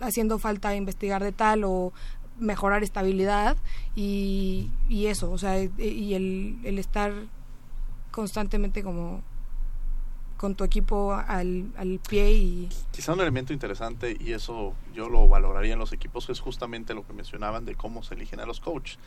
[0.00, 1.92] haciendo falta investigar de tal o
[2.38, 3.56] mejorar estabilidad
[3.94, 7.12] y, y eso, o sea, y el, el estar
[8.10, 9.22] constantemente como
[10.36, 12.68] con tu equipo al, al pie y...
[12.90, 17.06] Quizá un elemento interesante, y eso yo lo valoraría en los equipos, es justamente lo
[17.06, 18.98] que mencionaban de cómo se eligen a los coaches.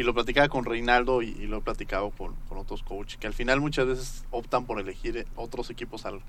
[0.00, 3.34] Y lo platicaba con Reinaldo y, lo he platicado con, con otros coaches, que al
[3.34, 6.22] final muchas veces optan por elegir otros equipos al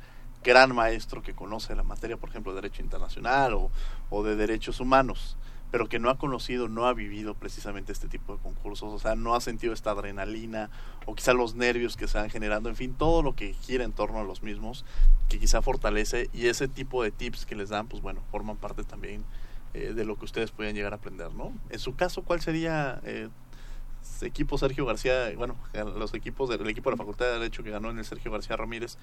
[0.44, 3.72] gran maestro que conoce la materia, por ejemplo, de Derecho Internacional o,
[4.10, 5.38] o de Derechos Humanos
[5.72, 9.16] pero que no ha conocido, no ha vivido precisamente este tipo de concursos, o sea,
[9.16, 10.70] no ha sentido esta adrenalina
[11.06, 13.94] o quizá los nervios que se van generando, en fin, todo lo que gira en
[13.94, 14.84] torno a los mismos,
[15.30, 18.84] que quizá fortalece y ese tipo de tips que les dan, pues bueno, forman parte
[18.84, 19.24] también
[19.74, 21.54] eh, de lo que ustedes pueden llegar a aprender, ¿no?
[21.70, 23.30] En su caso, ¿cuál sería eh,
[24.22, 27.90] equipo Sergio García, bueno, los equipos del equipo de la Facultad de Derecho que ganó
[27.90, 28.98] en el Sergio García Ramírez,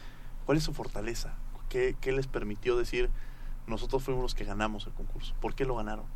[0.47, 1.35] ¿cuál es su fortaleza?
[1.69, 3.11] ¿Qué, qué les permitió decir,
[3.67, 5.35] nosotros fuimos los que ganamos el concurso?
[5.41, 6.07] ¿Por qué lo ganaron?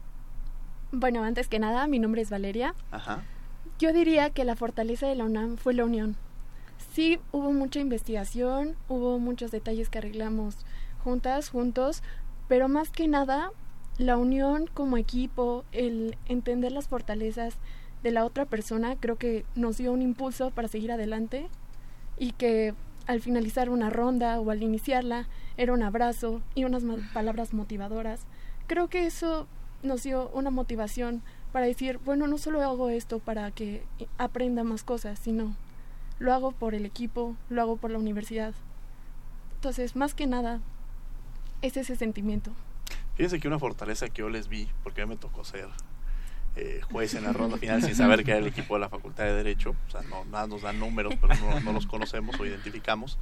[0.93, 2.75] Bueno, antes que nada, mi nombre es Valeria.
[2.91, 3.23] Ajá.
[3.79, 6.17] Yo diría que la fortaleza de la UNAM fue la unión.
[6.93, 10.59] Sí, hubo mucha investigación, hubo muchos detalles que arreglamos
[11.03, 12.03] juntas, juntos,
[12.49, 13.51] pero más que nada,
[13.99, 17.57] la unión como equipo, el entender las fortalezas
[18.03, 21.49] de la otra persona, creo que nos dio un impulso para seguir adelante
[22.19, 22.75] y que
[23.07, 28.27] al finalizar una ronda o al iniciarla era un abrazo y unas palabras motivadoras.
[28.67, 29.47] Creo que eso
[29.83, 33.85] nos dio una motivación para decir, bueno, no solo hago esto para que
[34.19, 35.55] aprenda más cosas, sino
[36.19, 38.55] lo hago por el equipo, lo hago por la universidad.
[39.57, 40.61] Entonces, más que nada,
[41.61, 42.53] es ese sentimiento.
[43.17, 45.69] Fíjense que una fortaleza que yo les vi, porque a me tocó ser
[46.57, 49.25] eh, juez en la ronda final sin saber que era el equipo de la Facultad
[49.25, 52.45] de Derecho, o sea, no, nada nos dan números, pero no, no los conocemos o
[52.45, 53.19] identificamos.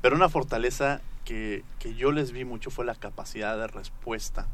[0.00, 4.46] Pero una fortaleza que, que yo les vi mucho fue la capacidad de respuesta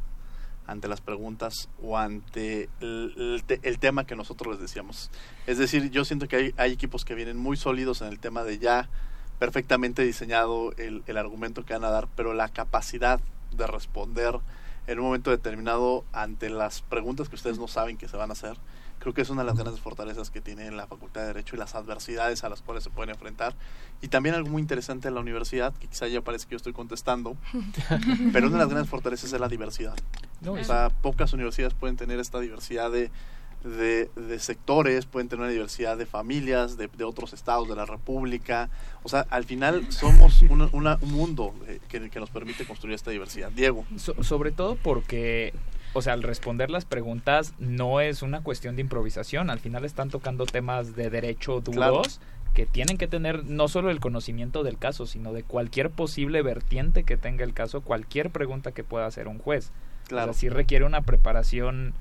[0.67, 3.43] ante las preguntas o ante el,
[3.79, 5.11] tema que nosotros les decíamos.
[5.45, 8.43] Es decir, yo siento que hay, hay, equipos que vienen muy sólidos en el tema
[8.43, 8.89] de ya
[9.37, 13.19] perfectamente diseñado el, el argumento que van a dar, pero la capacidad
[13.55, 14.39] de responder
[14.87, 18.33] en un momento determinado ante las preguntas que ustedes no saben que se van a
[18.33, 18.57] hacer,
[18.99, 21.59] creo que es una de las grandes fortalezas que tiene la Facultad de Derecho y
[21.59, 23.55] las adversidades a las cuales se pueden enfrentar.
[24.01, 26.73] Y también algo muy interesante en la universidad, que quizá ya parece que yo estoy
[26.73, 27.37] contestando,
[28.33, 29.95] pero una de las grandes fortalezas es la diversidad.
[30.47, 33.11] o sea, pocas universidades pueden tener esta diversidad de,
[33.65, 38.69] de, sectores, pueden tener una diversidad de familias, de, otros estados de la República.
[39.03, 43.51] O sea, al final somos un mundo eh, que, que, nos permite construir esta diversidad.
[43.51, 43.85] Diego.
[43.97, 45.53] sobre todo porque
[45.93, 50.09] o sea, al responder las preguntas no es una cuestión de improvisación, al final están
[50.09, 52.19] tocando temas de derecho duros
[52.53, 57.03] que tienen que tener no solo el conocimiento del caso, sino de cualquier posible vertiente
[57.03, 59.71] que tenga el caso, cualquier pregunta que pueda hacer un juez.
[60.07, 60.31] Claro.
[60.31, 61.93] O sea, sí requiere una preparación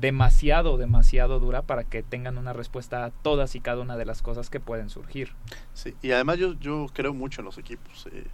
[0.00, 4.22] demasiado, demasiado dura para que tengan una respuesta a todas y cada una de las
[4.22, 5.32] cosas que pueden surgir.
[5.74, 8.06] Sí, y además yo, yo creo mucho en los equipos.
[8.12, 8.24] Eh,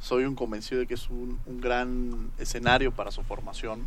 [0.00, 3.86] soy un convencido de que es un, un gran escenario para su formación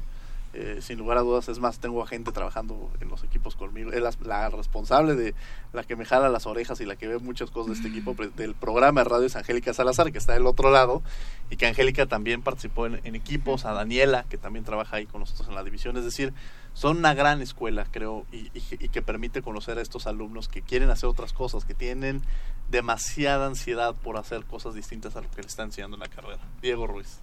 [0.55, 3.91] eh, sin lugar a dudas, es más, tengo a gente trabajando en los equipos conmigo.
[3.91, 5.33] Es la, responsable de
[5.71, 8.15] la que me jala las orejas y la que ve muchas cosas de este equipo
[8.35, 11.01] del programa de radio es Angélica Salazar, que está del otro lado,
[11.49, 15.47] y que Angélica también participó en, equipos, a Daniela, que también trabaja ahí con nosotros
[15.47, 15.97] en la división.
[15.97, 16.33] Es decir,
[16.73, 20.91] son una gran escuela, creo, y, y que permite conocer a estos alumnos que quieren
[20.91, 22.21] hacer otras cosas, que tienen
[22.69, 26.41] demasiada ansiedad por hacer cosas distintas a lo que le está enseñando en la carrera.
[26.61, 27.21] Diego Ruiz.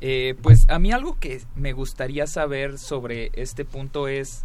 [0.00, 4.44] Eh, pues a mí algo que me gustaría saber sobre este punto es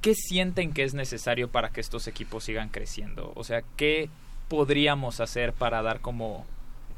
[0.00, 3.32] qué sienten que es necesario para que estos equipos sigan creciendo.
[3.36, 4.10] O sea, qué
[4.48, 6.44] podríamos hacer para dar como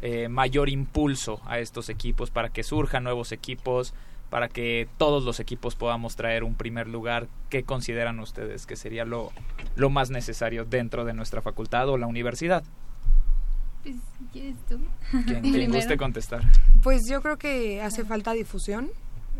[0.00, 3.92] eh, mayor impulso a estos equipos, para que surjan nuevos equipos,
[4.30, 7.28] para que todos los equipos podamos traer un primer lugar.
[7.50, 9.32] ¿Qué consideran ustedes que sería lo,
[9.76, 12.64] lo más necesario dentro de nuestra facultad o la universidad?
[13.82, 13.96] Pues,
[14.32, 14.78] ¿quieres tú?
[15.42, 16.42] Quien guste contestar.
[16.82, 18.90] Pues yo creo que hace falta difusión.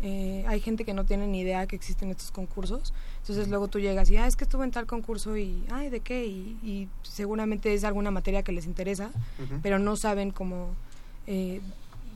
[0.03, 2.93] Eh, hay gente que no tiene ni idea que existen estos concursos.
[3.19, 5.99] Entonces luego tú llegas y, ah, es que estuve en tal concurso y, ay, ¿de
[5.99, 6.25] qué?
[6.25, 9.11] Y, seguramente es alguna materia que les interesa,
[9.61, 10.69] pero no saben cómo,
[11.27, 11.61] eh,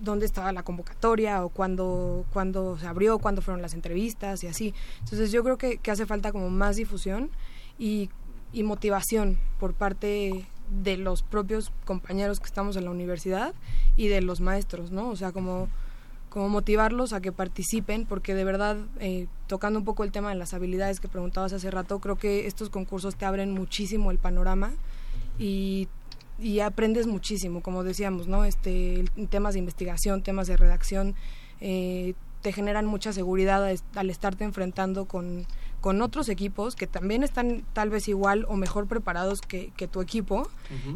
[0.02, 4.74] dónde estaba la convocatoria o cuándo, cuándo se abrió, cuándo fueron las entrevistas y así.
[5.02, 7.30] Entonces yo creo que, que hace falta como más difusión
[7.78, 8.10] y,
[8.52, 13.54] y motivación por parte de los propios compañeros que estamos en la universidad
[13.96, 15.10] y de los maestros, ¿no?
[15.10, 15.68] O sea, como,
[16.30, 20.36] como motivarlos a que participen, porque de verdad, eh, tocando un poco el tema de
[20.36, 24.74] las habilidades que preguntabas hace rato, creo que estos concursos te abren muchísimo el panorama
[25.40, 25.88] y,
[26.40, 28.46] y aprendes muchísimo, como decíamos, ¿no?
[28.46, 31.16] Este, temas de investigación, temas de redacción,
[31.62, 35.48] eh, te generan mucha seguridad al estarte enfrentando con
[35.86, 40.50] con otros equipos que también están tal vez igual o mejor preparados que, tu equipo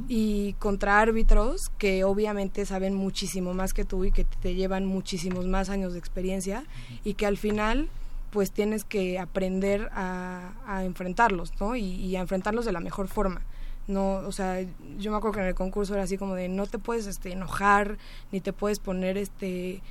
[0.08, 5.46] y contra árbitros que obviamente saben muchísimo más que tú y que te llevan muchísimos
[5.46, 6.64] más años de experiencia
[7.04, 7.88] y que al final
[8.32, 11.76] pues tienes que aprender a, enfrentarlos, ¿no?
[11.76, 13.42] Y, a enfrentarlos de la mejor forma.
[13.88, 14.60] No, o sea,
[14.98, 17.32] yo me acuerdo que en el concurso era así como de no te puedes este
[17.32, 18.00] enojar
[18.32, 19.84] ni te puedes poner este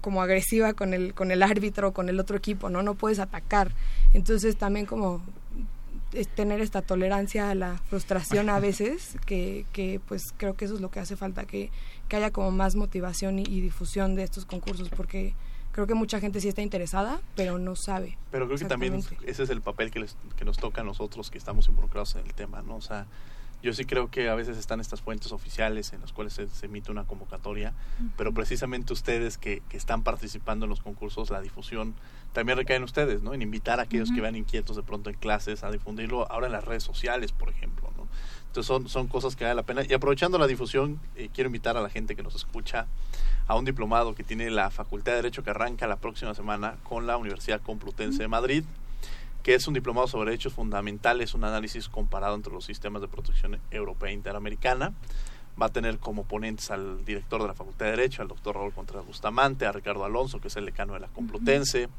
[0.00, 2.82] como agresiva con el con el árbitro con el otro equipo, ¿no?
[2.82, 3.72] No puedes atacar.
[4.12, 5.22] Entonces también como
[6.14, 10.74] es tener esta tolerancia a la frustración a veces, que, que pues creo que eso
[10.74, 11.70] es lo que hace falta, que,
[12.08, 15.34] que haya como más motivación y, y difusión de estos concursos, porque
[15.72, 18.16] creo que mucha gente sí está interesada, pero no sabe.
[18.30, 21.30] Pero creo que también ese es el papel que, les, que nos toca a nosotros
[21.30, 22.76] que estamos involucrados en el tema, ¿no?
[22.76, 23.06] O sea,
[23.64, 26.90] yo sí creo que a veces están estas fuentes oficiales en las cuales se, emite
[26.90, 27.72] una convocatoria,
[28.18, 31.94] pero precisamente ustedes que, que, están participando en los concursos, la difusión
[32.34, 33.32] también recae en ustedes, ¿no?
[33.32, 36.52] En invitar a aquellos que van inquietos de pronto en clases a difundirlo ahora en
[36.52, 38.06] las redes sociales, por ejemplo, ¿no?
[38.48, 39.82] Entonces son, son cosas que vale la pena.
[39.88, 42.86] Y aprovechando la difusión, eh, quiero invitar a la gente que nos escucha
[43.48, 47.06] a un diplomado que tiene la Facultad de Derecho que arranca la próxima semana con
[47.06, 48.64] la Universidad Complutense de Madrid,
[49.44, 53.60] que es un diplomado sobre derechos fundamentales, un análisis comparado entre los sistemas de protección
[53.70, 54.94] europea e interamericana.
[55.60, 58.72] Va a tener como ponentes al director de la Facultad de Derecho, al doctor Raúl
[58.72, 61.90] Contreras Bustamante, a Ricardo Alonso, que es el decano de la Complutense,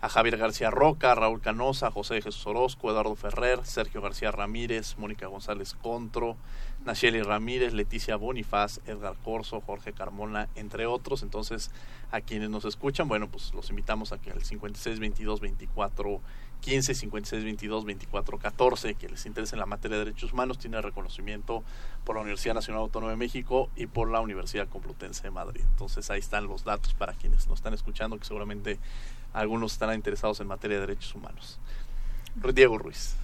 [0.00, 5.26] a Javier García Roca, Raúl Canosa, José Jesús Orozco, Eduardo Ferrer, Sergio García Ramírez, Mónica
[5.26, 6.36] González Contro,
[6.84, 11.24] Nacheli Ramírez, Leticia Bonifaz, Edgar Corso, Jorge Carmona, entre otros.
[11.24, 11.72] Entonces,
[12.12, 16.20] a quienes nos escuchan, bueno, pues los invitamos a que al 56 22 24
[16.64, 20.80] 15, 56 22 24 14, que les interese en la materia de derechos humanos, tiene
[20.80, 21.62] reconocimiento
[22.04, 25.60] por la Universidad Nacional Autónoma de México y por la Universidad Complutense de Madrid.
[25.60, 28.78] Entonces, ahí están los datos para quienes nos están escuchando, que seguramente
[29.34, 31.60] algunos estarán interesados en materia de derechos humanos.
[32.54, 33.14] Diego Ruiz.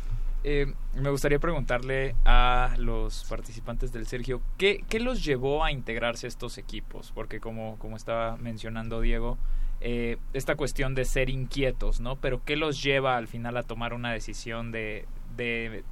[0.45, 6.27] Eh, me gustaría preguntarle a los participantes del Sergio, ¿qué, ¿qué, los llevó a integrarse
[6.27, 7.11] estos equipos?
[7.15, 9.39] Porque como, como estaba mencionando Diego,
[9.81, 12.17] eh, esta cuestión de ser inquietos, ¿no?
[12.17, 15.85] Pero ¿qué los lleva al final a tomar una decisión de, de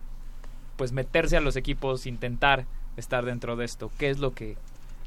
[0.77, 3.91] pues meterse a los equipos, intentar estar dentro de esto?
[3.99, 4.57] ¿Qué es lo que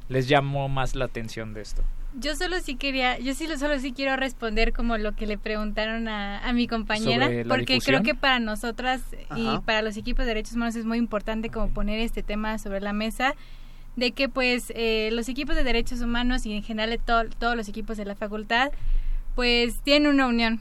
[0.09, 1.83] les llamó más la atención de esto?
[2.19, 6.09] Yo solo sí quería, yo sí solo sí quiero responder como lo que le preguntaron
[6.09, 9.01] a, a mi compañera, porque creo que para nosotras
[9.35, 12.81] y para los equipos de derechos humanos es muy importante como poner este tema sobre
[12.81, 13.35] la mesa
[13.95, 17.97] de que pues eh, los equipos de derechos humanos y en general todos los equipos
[17.97, 18.71] de la facultad
[19.35, 20.59] pues tienen una unión,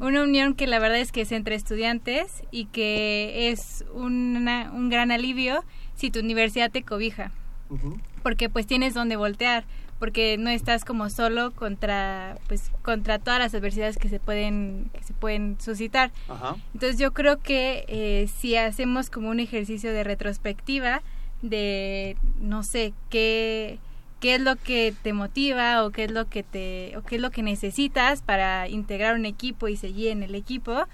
[0.00, 4.88] una unión que la verdad es que es entre estudiantes y que es una, un
[4.88, 5.62] gran alivio
[5.94, 7.32] si tu universidad te cobija,
[8.22, 9.64] porque pues tienes donde voltear
[9.98, 15.02] porque no estás como solo contra pues contra todas las adversidades que se pueden que
[15.02, 16.12] se pueden suscitar.
[16.72, 21.02] Entonces yo creo que eh, si hacemos como un ejercicio de retrospectiva
[21.42, 23.78] de no sé qué
[24.20, 27.22] qué es lo que te motiva o qué es lo que te o qué es
[27.22, 30.84] lo que necesitas para integrar un equipo y seguir en el equipo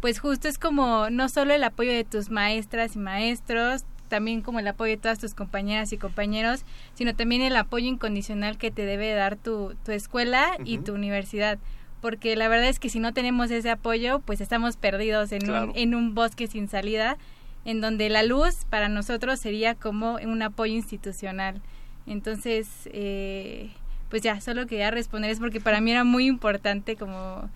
[0.00, 4.60] pues justo es como no solo el apoyo de tus maestras y maestros también como
[4.60, 8.86] el apoyo de todas tus compañeras y compañeros, sino también el apoyo incondicional que te
[8.86, 11.58] debe dar tu, tu escuela y tu universidad.
[12.00, 15.72] Porque la verdad es que si no tenemos ese apoyo, pues estamos perdidos en, un,
[15.74, 17.16] en un bosque sin salida,
[17.66, 21.60] en donde la luz para nosotros sería como un apoyo institucional.
[22.06, 23.72] Entonces, eh,
[24.08, 27.50] pues ya, solo quería responder es porque para mí era muy importante como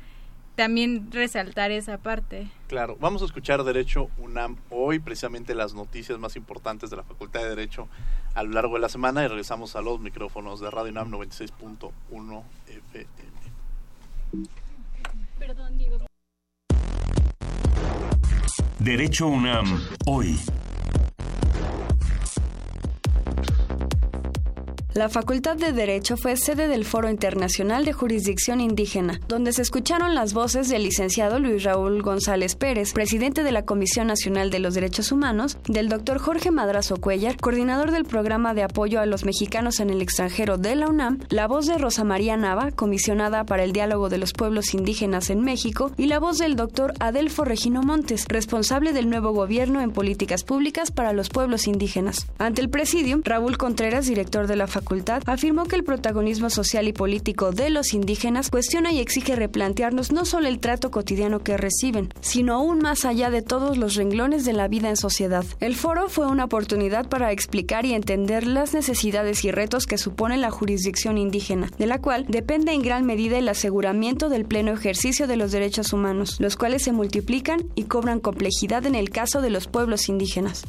[0.56, 2.48] también resaltar esa parte.
[2.66, 7.42] Claro, vamos a escuchar Derecho UNAM hoy, precisamente las noticias más importantes de la Facultad
[7.42, 7.86] de Derecho
[8.34, 12.42] a lo largo de la semana y regresamos a los micrófonos de Radio UNAM 96.1
[12.66, 13.06] FM.
[15.38, 16.09] Perdón, Diego.
[18.80, 20.38] Derecho UNAM hoy.
[25.00, 30.14] La Facultad de Derecho fue sede del Foro Internacional de Jurisdicción Indígena, donde se escucharon
[30.14, 34.74] las voces del licenciado Luis Raúl González Pérez, presidente de la Comisión Nacional de los
[34.74, 39.80] Derechos Humanos, del doctor Jorge Madrazo Cuellar, coordinador del programa de apoyo a los mexicanos
[39.80, 43.72] en el extranjero de la UNAM, la voz de Rosa María Nava, comisionada para el
[43.72, 48.26] diálogo de los pueblos indígenas en México, y la voz del doctor Adelfo Regino Montes,
[48.28, 52.26] responsable del nuevo gobierno en políticas públicas para los pueblos indígenas.
[52.36, 54.89] Ante el presidium, Raúl Contreras, director de la Facultad
[55.26, 60.24] afirmó que el protagonismo social y político de los indígenas cuestiona y exige replantearnos no
[60.24, 64.52] solo el trato cotidiano que reciben, sino aún más allá de todos los renglones de
[64.52, 65.44] la vida en sociedad.
[65.60, 70.36] El foro fue una oportunidad para explicar y entender las necesidades y retos que supone
[70.36, 75.26] la jurisdicción indígena, de la cual depende en gran medida el aseguramiento del pleno ejercicio
[75.26, 79.50] de los derechos humanos, los cuales se multiplican y cobran complejidad en el caso de
[79.50, 80.64] los pueblos indígenas.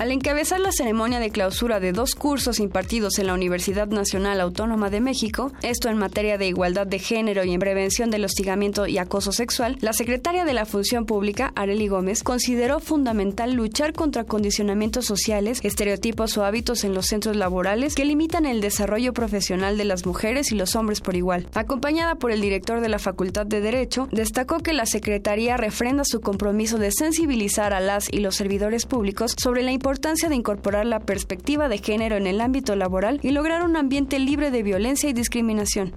[0.00, 4.88] Al encabezar la ceremonia de clausura de dos cursos impartidos en la Universidad Nacional Autónoma
[4.88, 8.96] de México, esto en materia de igualdad de género y en prevención del hostigamiento y
[8.96, 15.04] acoso sexual, la secretaria de la Función Pública, Areli Gómez, consideró fundamental luchar contra condicionamientos
[15.04, 20.06] sociales, estereotipos o hábitos en los centros laborales que limitan el desarrollo profesional de las
[20.06, 21.46] mujeres y los hombres por igual.
[21.52, 26.22] Acompañada por el director de la Facultad de Derecho, destacó que la Secretaría refrenda su
[26.22, 30.86] compromiso de sensibilizar a las y los servidores públicos sobre la importancia importancia de incorporar
[30.86, 35.10] la perspectiva de género en el ámbito laboral y lograr un ambiente libre de violencia
[35.10, 35.92] y discriminación.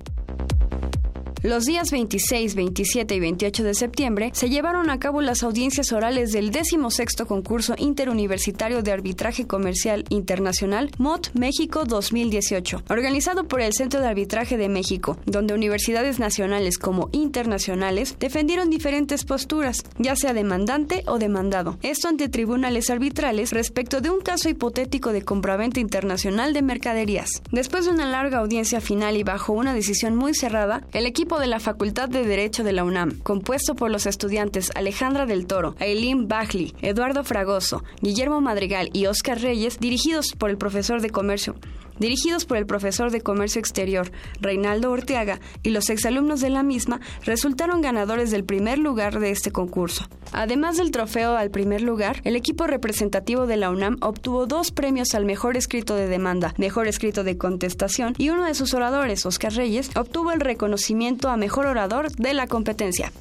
[1.43, 6.31] Los días 26, 27 y 28 de septiembre se llevaron a cabo las audiencias orales
[6.31, 13.99] del 16 concurso interuniversitario de arbitraje comercial internacional MOT México 2018, organizado por el Centro
[13.99, 21.03] de Arbitraje de México, donde universidades nacionales como internacionales defendieron diferentes posturas, ya sea demandante
[21.07, 26.61] o demandado, esto ante tribunales arbitrales respecto de un caso hipotético de compraventa internacional de
[26.61, 27.41] mercaderías.
[27.51, 31.47] Después de una larga audiencia final y bajo una decisión muy cerrada, el equipo de
[31.47, 36.27] la Facultad de Derecho de la UNAM, compuesto por los estudiantes Alejandra del Toro, Aileen
[36.27, 41.55] Bagley, Eduardo Fragoso, Guillermo Madrigal y Oscar Reyes, dirigidos por el profesor de comercio
[41.99, 47.01] dirigidos por el profesor de Comercio Exterior, Reinaldo Orteaga, y los exalumnos de la misma,
[47.23, 50.07] resultaron ganadores del primer lugar de este concurso.
[50.31, 55.13] Además del trofeo al primer lugar, el equipo representativo de la UNAM obtuvo dos premios
[55.13, 59.53] al mejor escrito de demanda, mejor escrito de contestación, y uno de sus oradores, Oscar
[59.53, 63.11] Reyes, obtuvo el reconocimiento a mejor orador de la competencia.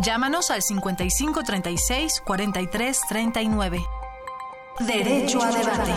[0.00, 3.84] Llámanos al 55 36 43 39.
[4.86, 5.92] Derecho a debate.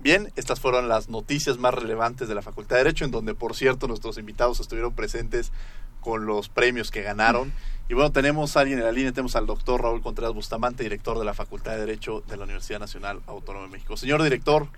[0.00, 3.54] Bien, estas fueron las noticias más relevantes de la Facultad de Derecho, en donde, por
[3.54, 5.52] cierto, nuestros invitados estuvieron presentes
[6.00, 7.52] con los premios que ganaron.
[7.90, 11.18] Y bueno, tenemos a alguien en la línea, tenemos al doctor Raúl Contreras Bustamante, director
[11.18, 13.98] de la Facultad de Derecho de la Universidad Nacional Autónoma de México.
[13.98, 14.68] Señor director,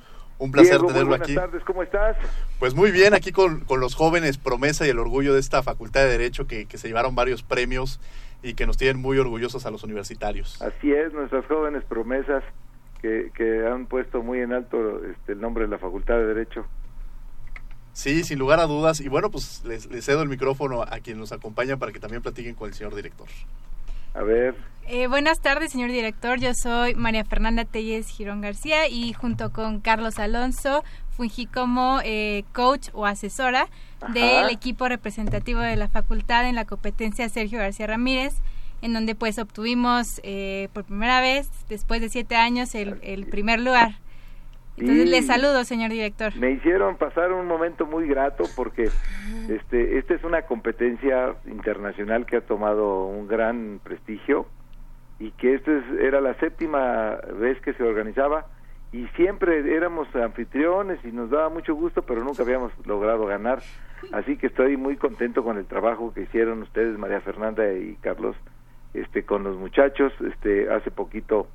[0.40, 1.34] un placer tenerlo buenas aquí.
[1.34, 2.16] Buenas tardes, ¿cómo estás?
[2.58, 6.00] Pues muy bien, aquí con, con, los jóvenes promesa y el orgullo de esta Facultad
[6.00, 8.00] de Derecho que, que, se llevaron varios premios
[8.42, 10.60] y que nos tienen muy orgullosos a los universitarios.
[10.62, 12.42] Así es, nuestras jóvenes promesas
[13.02, 16.66] que, que han puesto muy en alto este, el nombre de la Facultad de Derecho.
[17.92, 19.00] Sí, sin lugar a dudas.
[19.00, 22.22] Y bueno, pues les, les cedo el micrófono a quien nos acompaña para que también
[22.22, 23.28] platiquen con el señor director.
[24.14, 24.54] A ver.
[24.86, 26.40] Eh, buenas tardes, señor director.
[26.40, 32.44] Yo soy María Fernanda Telles Girón García y junto con Carlos Alonso fungí como eh,
[32.52, 33.68] coach o asesora
[34.00, 34.12] Ajá.
[34.12, 38.34] del equipo representativo de la facultad en la competencia Sergio García Ramírez,
[38.82, 43.60] en donde pues obtuvimos eh, por primera vez, después de siete años, el, el primer
[43.60, 43.98] lugar.
[44.76, 46.34] Entonces Y le saludo, señor director.
[46.36, 48.90] Me hicieron pasar un momento muy grato porque
[49.48, 54.46] este esta es una competencia internacional que ha tomado un gran prestigio
[55.18, 58.46] y que esta es, era la séptima vez que se organizaba
[58.92, 63.60] y siempre éramos anfitriones y nos daba mucho gusto, pero nunca habíamos logrado ganar.
[64.12, 68.34] Así que estoy muy contento con el trabajo que hicieron ustedes, María Fernanda y Carlos,
[68.94, 70.12] este con los muchachos.
[70.32, 71.46] Este hace poquito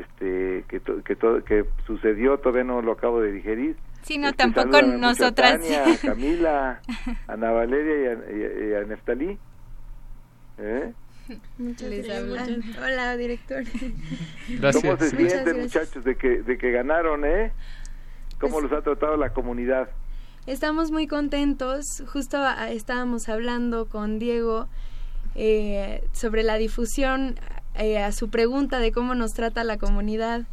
[0.00, 4.28] este que to, que, to, que sucedió todavía no lo acabo de digerir Sí, no,
[4.28, 5.60] Este, tampoco mucho a nosotras.
[5.60, 6.80] Tania, a Camila
[7.26, 9.38] Ana Valeria y a, y a- Neftalí
[10.58, 10.92] ¿Eh?
[11.58, 12.76] Muchas gracias.
[12.82, 13.64] Hola, director.
[13.64, 15.56] ¿Cómo se Muchas sienten gracias.
[15.58, 17.52] muchachos de que de que ganaron eh
[18.40, 19.88] cómo Pues- los ha tratado la comunidad
[20.46, 21.82] Estamos muy contentos.
[22.12, 24.68] Justo ah, estábamos hablando con Diego
[25.34, 27.34] eh, sobre la difusión
[27.78, 30.46] eh, a su pregunta de cómo nos trata la comunidad.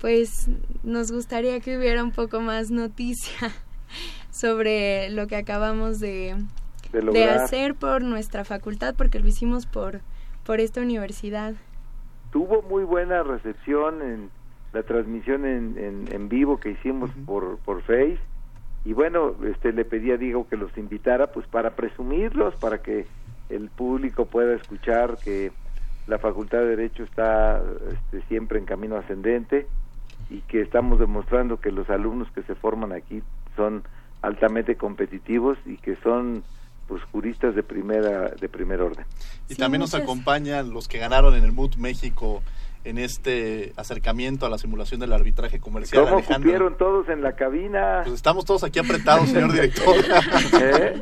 [0.00, 0.48] Pues
[0.82, 3.52] nos gustaría que hubiera un poco más noticia
[4.30, 6.36] sobre lo que acabamos de,
[6.92, 10.00] De hacer por nuestra facultad, porque lo hicimos por,
[10.44, 11.54] por esta universidad.
[12.32, 14.30] tuvo muy buena recepción en
[14.72, 18.18] la transmisión en, en, en vivo que hicimos por, por Face
[18.84, 23.06] y bueno, este le pedí a Diego que los invitara pues para presumirlos, para que
[23.50, 25.52] el público pueda escuchar que
[26.08, 29.66] la Facultad de Derecho está este, siempre en camino ascendente
[30.30, 33.22] y que estamos demostrando que los alumnos que se forman aquí
[33.56, 33.84] son
[34.22, 36.42] altamente competitivos y que son
[36.88, 39.04] pues juristas de primera de primer orden.
[39.50, 42.42] Y también nos acompañan los que ganaron en el MUT México
[42.88, 46.04] en este acercamiento a la simulación del arbitraje comercial.
[46.04, 48.00] ¿Cómo cupieron todos en la cabina?
[48.04, 49.94] Pues estamos todos aquí apretados, señor director.
[50.60, 50.94] ¿Eh?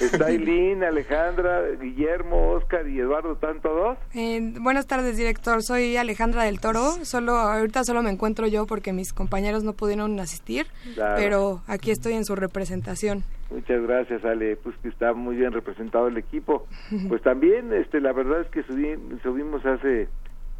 [0.00, 3.98] Está Eileen, Alejandra, Guillermo, Oscar y Eduardo, ¿están todos?
[4.14, 5.64] Eh, buenas tardes, director.
[5.64, 6.92] Soy Alejandra del Toro.
[7.02, 12.12] Solo ahorita solo me encuentro yo porque mis compañeros no pudieron asistir, pero aquí estoy
[12.12, 13.24] en su representación.
[13.50, 14.56] Muchas gracias, Ale.
[14.56, 16.66] Pues que está muy bien representado el equipo.
[17.08, 20.08] Pues también, este, la verdad es que subimos hace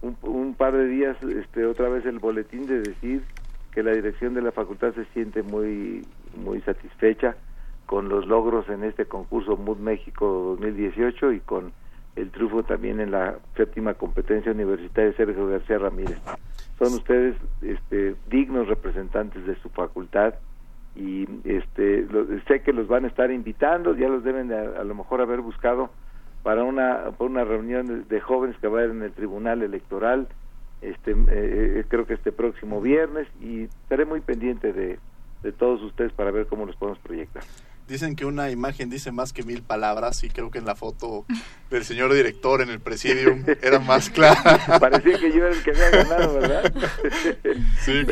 [0.02, 3.22] un, par de días este, otra vez el boletín de decir
[3.72, 7.36] que la dirección de la facultad se siente muy, muy satisfecha
[7.86, 11.72] con los logros en este concurso MUD México 2018 y con
[12.16, 16.18] el triunfo también en la séptima competencia universitaria de Sergio García Ramírez.
[16.78, 20.34] Son ustedes este, dignos representantes de su facultad
[20.94, 22.06] y este,
[22.46, 25.90] sé que los van a estar invitando, ya los deben a lo mejor haber buscado
[26.42, 30.28] para una, una reunión de jóvenes que va a haber en el Tribunal Electoral,
[30.80, 34.98] este, eh, eh, creo que este próximo viernes, y estaré muy pendiente de,
[35.42, 37.42] de todos ustedes para ver cómo los podemos proyectar.
[37.88, 41.26] Dicen que una imagen dice más que mil palabras y creo que en la foto
[41.68, 44.78] del señor director en el presidium era más clara.
[44.80, 46.72] Parecía que yo era el que había ganado, ¿verdad?
[47.80, 48.04] Sí,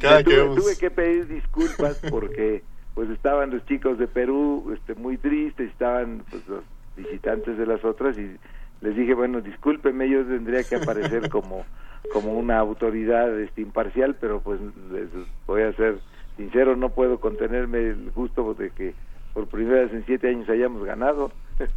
[0.00, 2.64] cada, que tuve que pedir disculpas porque
[2.94, 6.64] pues estaban los chicos de Perú este, muy tristes, estaban pues, los
[6.96, 8.36] visitantes de las otras y
[8.80, 11.64] les dije, bueno, discúlpeme, yo tendría que aparecer como,
[12.12, 15.08] como una autoridad este, imparcial, pero pues les
[15.46, 16.00] voy a ser
[16.36, 18.94] sincero, no puedo contenerme el gusto de que
[19.34, 21.32] por primera vez en siete años hayamos ganado.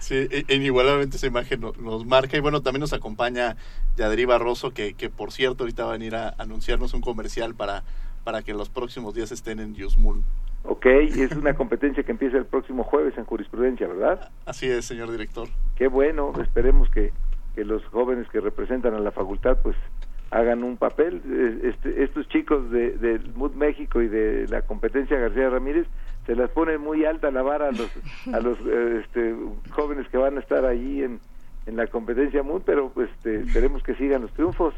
[0.00, 3.56] Sí, e, inigualablemente esa imagen nos, marca y bueno, también nos acompaña
[3.96, 7.84] Yadri Barroso, que, que por cierto ahorita va a venir a anunciarnos un comercial para,
[8.24, 10.22] para que los próximos días estén en Yusmul.
[10.68, 14.30] Ok, es una competencia que empieza el próximo jueves en jurisprudencia, ¿verdad?
[14.44, 15.48] Así es, señor director.
[15.76, 17.12] Qué bueno, esperemos que,
[17.54, 19.76] que los jóvenes que representan a la facultad pues
[20.30, 21.22] hagan un papel.
[21.62, 25.86] Este, estos chicos de, del MUD México y de la competencia García Ramírez
[26.26, 27.90] se las ponen muy alta la vara a los,
[28.32, 29.36] a los eh, este,
[29.70, 31.20] jóvenes que van a estar allí en,
[31.66, 34.74] en la competencia MUD, pero pues este, esperemos que sigan los triunfos.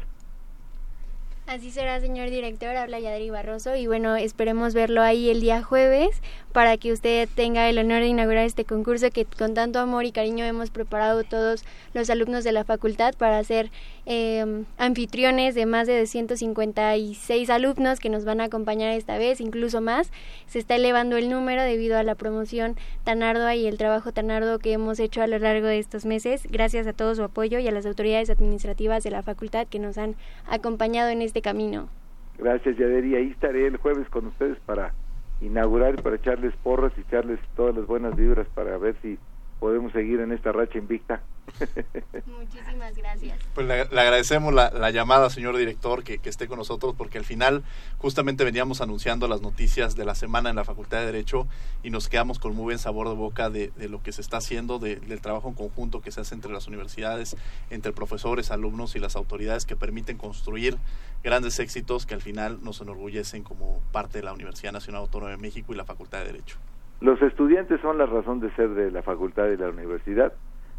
[1.49, 6.21] Así será, señor director, habla Yadri Barroso y bueno, esperemos verlo ahí el día jueves
[6.51, 10.11] para que usted tenga el honor de inaugurar este concurso que con tanto amor y
[10.11, 11.63] cariño hemos preparado todos
[11.95, 13.71] los alumnos de la facultad para ser
[14.05, 19.81] eh, anfitriones de más de 256 alumnos que nos van a acompañar esta vez, incluso
[19.81, 20.11] más.
[20.47, 24.31] Se está elevando el número debido a la promoción tan ardua y el trabajo tan
[24.31, 26.43] arduo que hemos hecho a lo largo de estos meses.
[26.49, 29.97] Gracias a todo su apoyo y a las autoridades administrativas de la facultad que nos
[29.99, 30.15] han
[30.47, 31.89] acompañado en este camino.
[32.37, 33.15] Gracias, Yaderi.
[33.15, 34.93] Ahí estaré el jueves con ustedes para
[35.41, 39.17] inaugurar y para echarles porras y echarles todas las buenas vibras para ver si
[39.59, 41.21] podemos seguir en esta racha invicta.
[42.25, 43.37] Muchísimas gracias.
[43.53, 47.63] Pues le, agradecemos la, llamada, señor director, que, esté con nosotros, porque al final
[47.97, 51.47] justamente veníamos anunciando las noticias de la semana en la Facultad de Derecho
[51.83, 54.79] y nos quedamos con muy buen sabor de boca de, lo que se está haciendo,
[54.79, 57.35] del trabajo en conjunto que se hace entre las universidades,
[57.69, 60.77] entre profesores, alumnos y las autoridades que permiten construir
[61.23, 65.37] grandes éxitos que al final nos enorgullecen como parte de la Universidad Nacional Autónoma de
[65.37, 66.57] México y la Facultad de Derecho.
[67.01, 70.33] Los estudiantes son la razón de ser de la facultad y la universidad,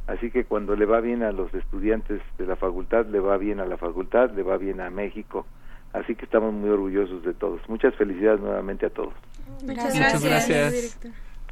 [0.07, 3.61] así que cuando le va bien a los estudiantes de la facultad, le va bien
[3.61, 5.47] a la facultad, le va bien a México,
[5.93, 7.61] así que estamos muy orgullosos de todos.
[7.69, 9.15] Muchas felicidades nuevamente a todos.
[9.63, 10.99] Muchas gracias.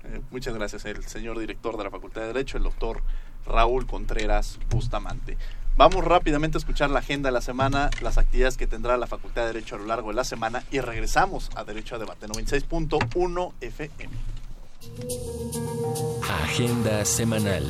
[0.05, 3.03] Eh, muchas gracias, el señor director de la Facultad de Derecho, el doctor
[3.47, 5.37] Raúl Contreras Bustamante.
[5.79, 9.43] Vamos rápidamente a escuchar la agenda de la semana, las actividades que tendrá la Facultad
[9.43, 13.53] de Derecho a lo largo de la semana y regresamos a Derecho a Debate 96.1
[13.61, 14.18] FM.
[16.45, 17.65] Agenda semanal.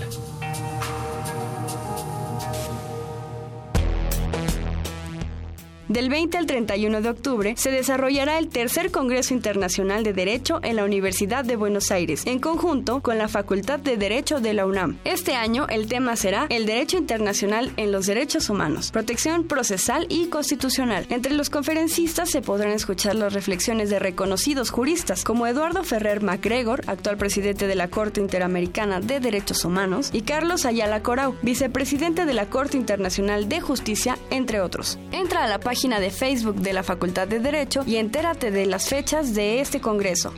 [5.89, 10.76] Del 20 al 31 de octubre se desarrollará el tercer Congreso Internacional de Derecho en
[10.76, 14.99] la Universidad de Buenos Aires, en conjunto con la Facultad de Derecho de la UNAM.
[15.05, 20.26] Este año el tema será el derecho internacional en los derechos humanos, protección procesal y
[20.26, 21.07] constitucional.
[21.09, 26.82] Entre los conferencistas se podrán escuchar las reflexiones de reconocidos juristas como Eduardo Ferrer MacGregor,
[26.86, 32.34] actual presidente de la Corte Interamericana de Derechos Humanos, y Carlos Ayala Corau, vicepresidente de
[32.34, 34.99] la Corte Internacional de Justicia, entre otros.
[35.12, 38.66] Entra a la página página de Facebook de la Facultad de Derecho y entérate de
[38.66, 40.33] las fechas de este Congreso.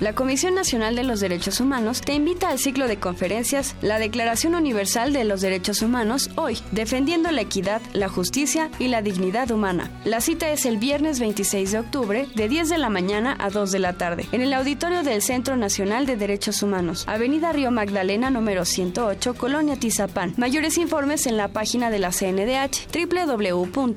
[0.00, 4.54] La Comisión Nacional de los Derechos Humanos te invita al ciclo de conferencias La Declaración
[4.54, 9.90] Universal de los Derechos Humanos hoy, defendiendo la equidad, la justicia y la dignidad humana.
[10.04, 13.72] La cita es el viernes 26 de octubre de 10 de la mañana a 2
[13.72, 18.30] de la tarde en el auditorio del Centro Nacional de Derechos Humanos, Avenida Río Magdalena
[18.30, 20.34] número 108, Colonia Tizapán.
[20.36, 23.88] Mayores informes en la página de la CNDH www.cndh.org.mx.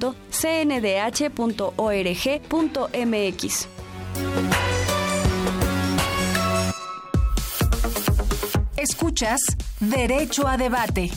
[8.91, 9.39] Escuchas
[9.79, 11.09] Derecho a Debate.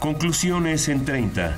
[0.00, 1.56] Conclusiones en 30.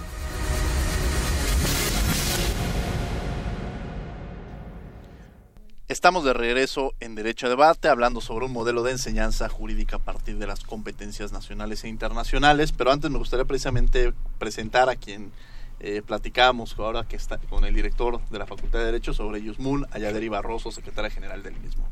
[5.88, 10.00] Estamos de regreso en Derecho a Debate, hablando sobre un modelo de enseñanza jurídica a
[10.00, 15.32] partir de las competencias nacionales e internacionales, pero antes me gustaría precisamente presentar a quien
[15.80, 19.86] eh, platicamos ahora que está con el director de la Facultad de Derecho sobre Yusmul
[19.90, 21.88] Ayaderi Barroso, secretaria general del mismo.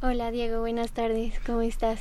[0.00, 2.00] Hola Diego, buenas tardes, ¿cómo estás?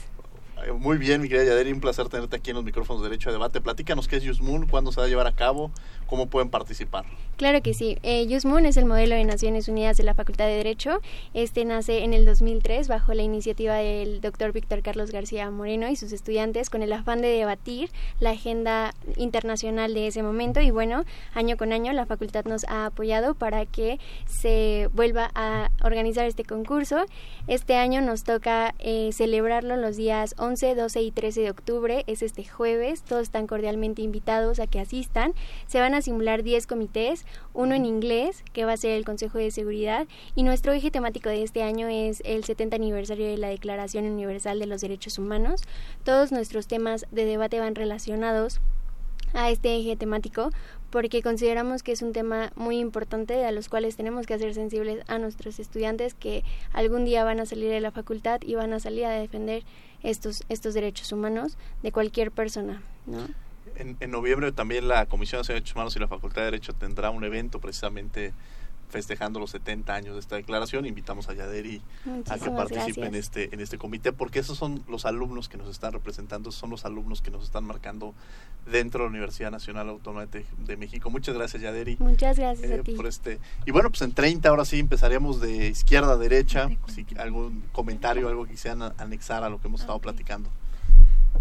[0.80, 3.32] Muy bien, mi querida Yaderi, un placer tenerte aquí en los micrófonos de Derecho a
[3.32, 3.62] Debate.
[3.62, 5.72] Platícanos qué es Yusmul, cuándo se va a llevar a cabo,
[6.08, 7.06] cómo pueden participar.
[7.38, 8.00] Claro que sí.
[8.02, 11.02] Eh, es el modelo de Naciones Unidas de la Facultad de Derecho.
[11.36, 15.96] Este nace en el 2003 bajo la iniciativa del doctor Víctor Carlos García Moreno y
[15.96, 20.62] sus estudiantes con el afán de debatir la agenda internacional de ese momento.
[20.62, 21.04] Y bueno,
[21.36, 26.44] año con año la facultad nos ha apoyado para que se vuelva a organizar este
[26.44, 27.06] concurso.
[27.46, 32.04] Este año nos toca eh, celebrarlo los días 11, 12 y 13 de octubre.
[32.08, 33.04] Es este jueves.
[33.04, 35.34] Todos están cordialmente invitados a que asistan.
[35.68, 39.38] Se van a simular 10 comités uno en inglés, que va a ser el Consejo
[39.38, 43.50] de Seguridad, y nuestro eje temático de este año es el 70 aniversario de la
[43.50, 45.64] Declaración Universal de los Derechos Humanos.
[46.04, 48.60] Todos nuestros temas de debate van relacionados
[49.34, 50.52] a este eje temático
[50.90, 55.04] porque consideramos que es un tema muy importante a los cuales tenemos que hacer sensibles
[55.08, 58.80] a nuestros estudiantes que algún día van a salir de la facultad y van a
[58.80, 59.64] salir a defender
[60.02, 63.28] estos estos derechos humanos de cualquier persona, ¿no?
[63.78, 67.24] En, noviembre también la Comisión de Derechos Humanos y la Facultad de Derecho tendrá un
[67.24, 68.34] evento precisamente
[68.90, 70.86] festejando los 70 años de esta declaración.
[70.86, 71.82] Invitamos a Yaderi
[72.30, 75.70] a que participe en este, en este comité, porque esos son los alumnos que nos
[75.70, 78.14] están representando, son los alumnos que nos están marcando
[78.66, 81.10] dentro de la Universidad Nacional Autónoma de, México.
[81.10, 81.98] Muchas gracias, Yaderi.
[82.00, 82.94] Muchas gracias a eh, ti.
[82.94, 83.40] Por este.
[83.66, 86.70] Y bueno, pues en 30 ahora sí empezaríamos de izquierda a derecha.
[86.88, 90.50] Si algún comentario, algo que quisieran anexar a lo que hemos estado platicando.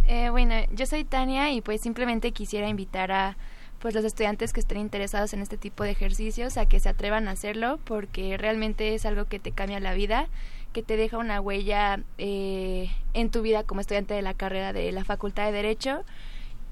[0.09, 3.37] Eh, bueno, yo soy Tania y pues simplemente quisiera invitar a
[3.80, 7.28] pues los estudiantes que estén interesados en este tipo de ejercicios a que se atrevan
[7.28, 10.28] a hacerlo porque realmente es algo que te cambia la vida,
[10.72, 14.93] que te deja una huella eh, en tu vida como estudiante de la carrera de
[14.93, 16.05] la Facultad de Derecho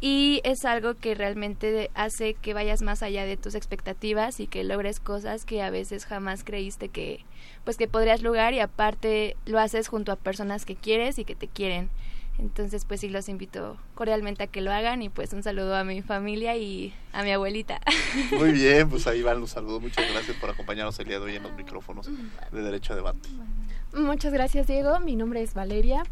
[0.01, 4.65] y es algo que realmente hace que vayas más allá de tus expectativas y que
[4.65, 7.25] logres cosas que a veces jamás creíste que
[7.65, 11.35] pues que podrías lograr y aparte lo haces junto a personas que quieres y que
[11.35, 11.89] te quieren.
[12.39, 15.85] Entonces, pues sí, los invito cordialmente a que lo hagan y pues un saludo a
[15.85, 17.81] mi familia y a mi abuelita.
[18.39, 19.81] Muy bien, pues ahí van los saludos.
[19.81, 22.09] Muchas gracias por acompañarnos el día de hoy en los micrófonos
[22.53, 23.29] de Derecho a Debate.
[23.95, 24.99] Muchas gracias, Diego.
[24.99, 26.03] Mi nombre es Valeria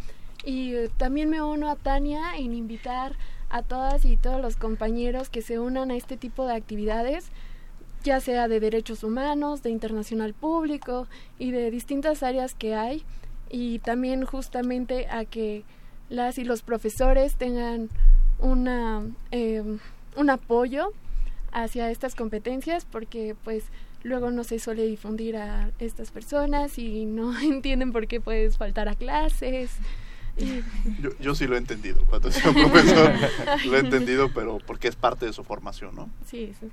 [0.44, 3.16] y eh, también me uno a Tania en invitar
[3.50, 7.30] a todas y todos los compañeros que se unan a este tipo de actividades
[8.02, 11.06] ya sea de derechos humanos, de internacional público
[11.38, 13.04] y de distintas áreas que hay
[13.50, 15.64] y también justamente a que
[16.08, 17.88] las y los profesores tengan
[18.38, 19.78] una, em,
[20.16, 20.92] un apoyo
[21.52, 23.64] hacia estas competencias porque pues
[24.02, 28.88] luego no se suele difundir a estas personas y no entienden por qué puedes faltar
[28.88, 29.70] a clases.
[31.00, 33.12] Yo, yo sí lo he entendido, cuando soy profesor
[33.66, 36.08] lo he entendido, pero porque es parte de su formación, ¿no?
[36.26, 36.68] Sí, sí.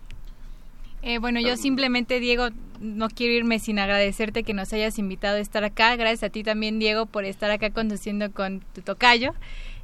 [1.02, 5.40] Eh, bueno, yo simplemente, Diego, no quiero irme sin agradecerte que nos hayas invitado a
[5.40, 5.96] estar acá.
[5.96, 9.34] Gracias a ti también, Diego, por estar acá conduciendo con tu tocayo.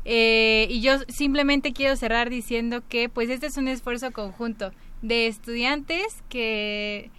[0.03, 5.27] Eh, y yo simplemente quiero cerrar diciendo que, pues, este es un esfuerzo conjunto de
[5.27, 7.09] estudiantes que,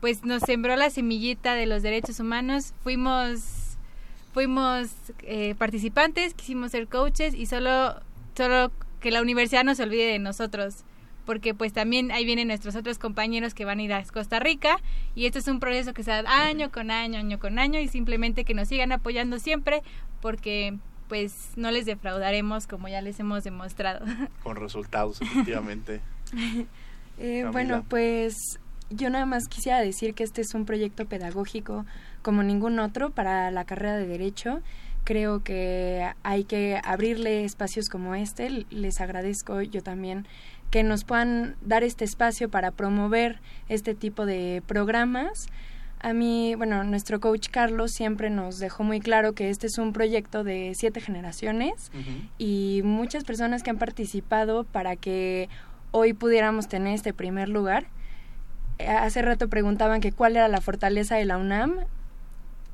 [0.00, 2.72] pues, nos sembró la semillita de los derechos humanos.
[2.82, 3.76] Fuimos,
[4.32, 4.90] fuimos
[5.22, 8.00] eh, participantes, quisimos ser coaches y solo,
[8.36, 8.70] solo
[9.00, 10.84] que la universidad no se olvide de nosotros
[11.30, 14.78] porque pues también ahí vienen nuestros otros compañeros que van a ir a Costa Rica
[15.14, 17.86] y esto es un proceso que se da año con año, año con año y
[17.86, 19.84] simplemente que nos sigan apoyando siempre
[20.20, 20.76] porque
[21.08, 24.04] pues no les defraudaremos como ya les hemos demostrado.
[24.42, 26.00] Con resultados, efectivamente.
[27.20, 28.34] eh, bueno, pues
[28.90, 31.86] yo nada más quisiera decir que este es un proyecto pedagógico
[32.22, 34.62] como ningún otro para la carrera de Derecho.
[35.04, 38.66] Creo que hay que abrirle espacios como este.
[38.70, 40.26] Les agradezco yo también
[40.70, 45.46] que nos puedan dar este espacio para promover este tipo de programas.
[46.02, 49.92] A mí, bueno, nuestro coach Carlos siempre nos dejó muy claro que este es un
[49.92, 51.92] proyecto de siete generaciones
[52.38, 55.50] y muchas personas que han participado para que
[55.90, 57.86] hoy pudiéramos tener este primer lugar.
[58.78, 61.80] Hace rato preguntaban que cuál era la fortaleza de la UNAM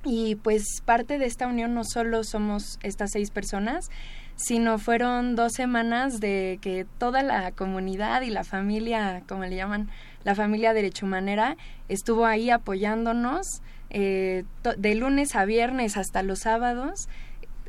[0.04, 3.90] y pues parte de esta unión no solo somos estas seis personas,
[4.36, 9.88] sino fueron dos semanas de que toda la comunidad y la familia, como le llaman,
[10.24, 11.56] la familia derechomanera,
[11.88, 14.44] estuvo ahí apoyándonos eh,
[14.76, 17.08] de lunes a viernes hasta los sábados,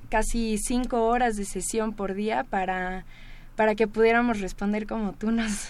[0.10, 3.06] casi cinco horas de sesión por día para,
[3.56, 5.70] para que pudiéramos responder como tú nos,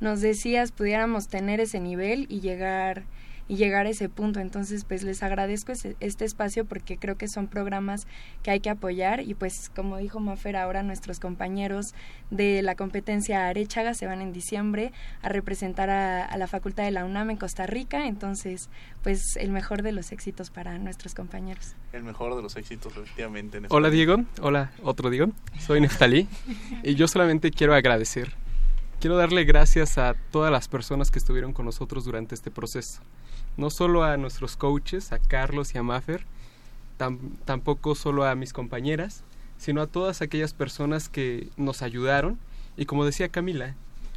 [0.00, 3.04] nos decías, pudiéramos tener ese nivel y llegar
[3.48, 4.40] y llegar a ese punto.
[4.40, 8.06] Entonces, pues les agradezco este espacio porque creo que son programas
[8.42, 11.94] que hay que apoyar y pues como dijo Mafer, ahora nuestros compañeros
[12.30, 14.92] de la competencia Arechaga se van en diciembre
[15.22, 18.06] a representar a, la Facultad de la UNAM en Costa Rica.
[18.06, 18.68] Entonces,
[19.02, 21.74] pues el mejor de los éxitos para nuestros compañeros.
[21.92, 23.60] El mejor de los éxitos, efectivamente.
[23.68, 26.28] Hola Diego, hola otro Diego, soy Neftalí
[26.82, 28.34] y yo solamente quiero agradecer
[29.00, 33.02] quiero darle gracias a todas las personas que estuvieron con nosotros durante este proceso
[33.56, 36.24] no solo a nuestros coaches, a Carlos y a Maffer,
[37.44, 39.22] tampoco solo a mis compañeras,
[39.58, 42.38] sino a todas aquellas personas que nos ayudaron
[42.76, 43.74] y como decía Camila,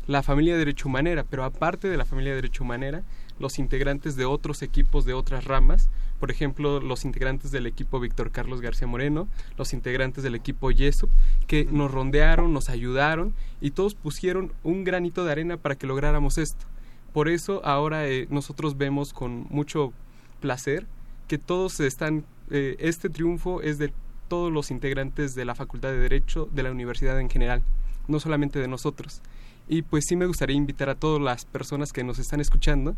[0.08, 3.04] la familia de Derecho Humanera, pero aparte de la familia de Derecho Humanera,
[3.40, 8.32] los integrantes de otros equipos de otras ramas, por ejemplo, los integrantes del equipo Víctor
[8.32, 11.10] Carlos García Moreno, los integrantes del equipo Yesup,
[11.48, 16.38] que nos rondearon, nos ayudaron y todos pusieron un granito de arena para que lográramos
[16.38, 16.66] esto.
[17.14, 19.94] Por eso ahora eh, nosotros vemos con mucho
[20.40, 20.86] placer
[21.28, 23.92] que todos están, eh, este triunfo es de
[24.28, 27.64] todos los integrantes de la Facultad de Derecho de la universidad en general,
[28.08, 29.22] no solamente de nosotros.
[29.68, 32.96] Y pues sí me gustaría invitar a todas las personas que nos están escuchando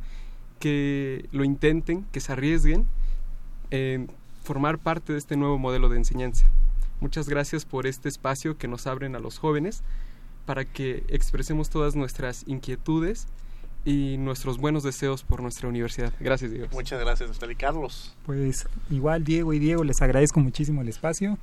[0.60, 2.86] que lo intenten, que se arriesguen
[3.72, 4.12] en
[4.44, 6.50] formar parte de este nuevo modelo de enseñanza.
[7.00, 9.82] Muchas gracias por este espacio que nos abren a los jóvenes
[10.46, 13.28] para que expresemos todas nuestras inquietudes
[13.86, 16.14] y nuestros buenos deseos por nuestra universidad.
[16.20, 16.68] Gracias, Diego.
[16.72, 18.16] Muchas gracias, Natalie Carlos.
[18.26, 21.38] Pues igual, Diego y Diego, les agradezco muchísimo el espacio.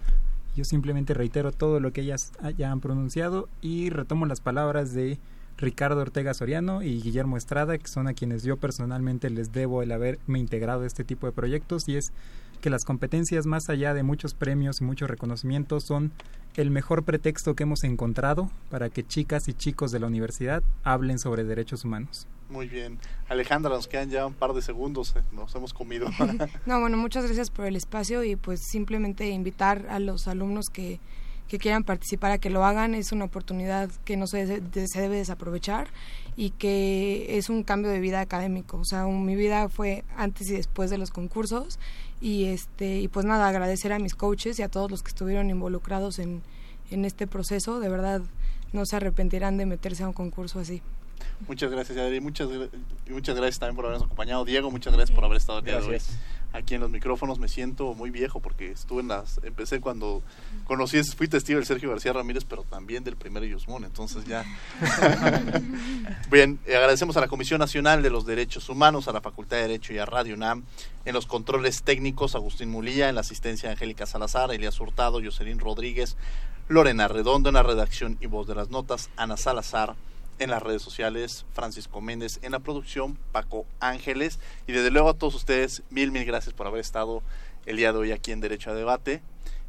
[0.57, 5.19] Yo simplemente reitero todo lo que ellas ya han pronunciado y retomo las palabras de
[5.57, 9.93] Ricardo Ortega Soriano y Guillermo Estrada, que son a quienes yo personalmente les debo el
[9.93, 12.13] haberme integrado a este tipo de proyectos y es
[12.59, 16.13] que las competencias más allá de muchos premios y muchos reconocimientos son
[16.57, 21.19] el mejor pretexto que hemos encontrado para que chicas y chicos de la universidad hablen
[21.19, 22.27] sobre derechos humanos.
[22.51, 22.99] Muy bien.
[23.29, 26.09] Alejandra, nos quedan ya un par de segundos, eh, nos hemos comido.
[26.67, 30.99] no, bueno, muchas gracias por el espacio y pues simplemente invitar a los alumnos que,
[31.47, 32.95] que quieran participar a que lo hagan.
[32.95, 35.89] Es una oportunidad que no se, se debe desaprovechar
[36.37, 38.79] y que es un cambio de vida académico.
[38.79, 41.79] O sea, mi vida fue antes y después de los concursos
[42.21, 45.51] y este y pues nada agradecer a mis coaches y a todos los que estuvieron
[45.51, 46.43] involucrados en,
[46.91, 47.81] en este proceso.
[47.81, 48.23] De verdad
[48.73, 50.83] no se arrepentirán de meterse a un concurso así
[51.47, 52.21] muchas gracias Adri.
[52.21, 52.49] Muchas
[53.09, 54.45] muchas gracias también por habernos acompañado.
[54.45, 55.99] Diego muchas gracias por haber estado aquí hoy
[56.53, 57.39] aquí en los micrófonos.
[57.39, 60.23] Me siento muy viejo porque estuve en las empecé cuando
[60.65, 63.85] conocí fui testigo del Sergio García Ramírez pero también del primer Yusmón.
[63.85, 64.45] Entonces ya.
[66.31, 69.63] Bien eh, agradecemos a la Comisión Nacional de los Derechos Humanos a la Facultad de
[69.63, 70.65] Derecho y a Radio UNAM
[71.05, 76.17] en los controles técnicos Agustín Mulía en la asistencia Angélica Salazar Elías Hurtado Jocelyn Rodríguez
[76.69, 79.95] Lorena Redondo en la redacción y voz de las notas Ana Salazar
[80.39, 85.15] en las redes sociales, Francisco Méndez en la producción, Paco Ángeles y desde luego a
[85.15, 87.23] todos ustedes, mil, mil gracias por haber estado
[87.67, 89.23] el día de hoy aquí en Derecho a Debate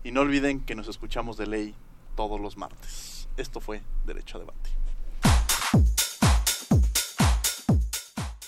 [0.04, 1.76] y no olviden que nos escuchamos de ley
[2.16, 3.28] todos los martes.
[3.38, 4.70] Esto fue Derecho a Debate.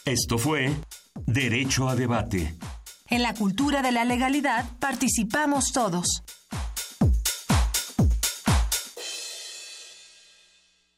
[0.05, 0.75] Esto fue
[1.25, 2.55] Derecho a Debate.
[3.07, 6.23] En la cultura de la legalidad participamos todos.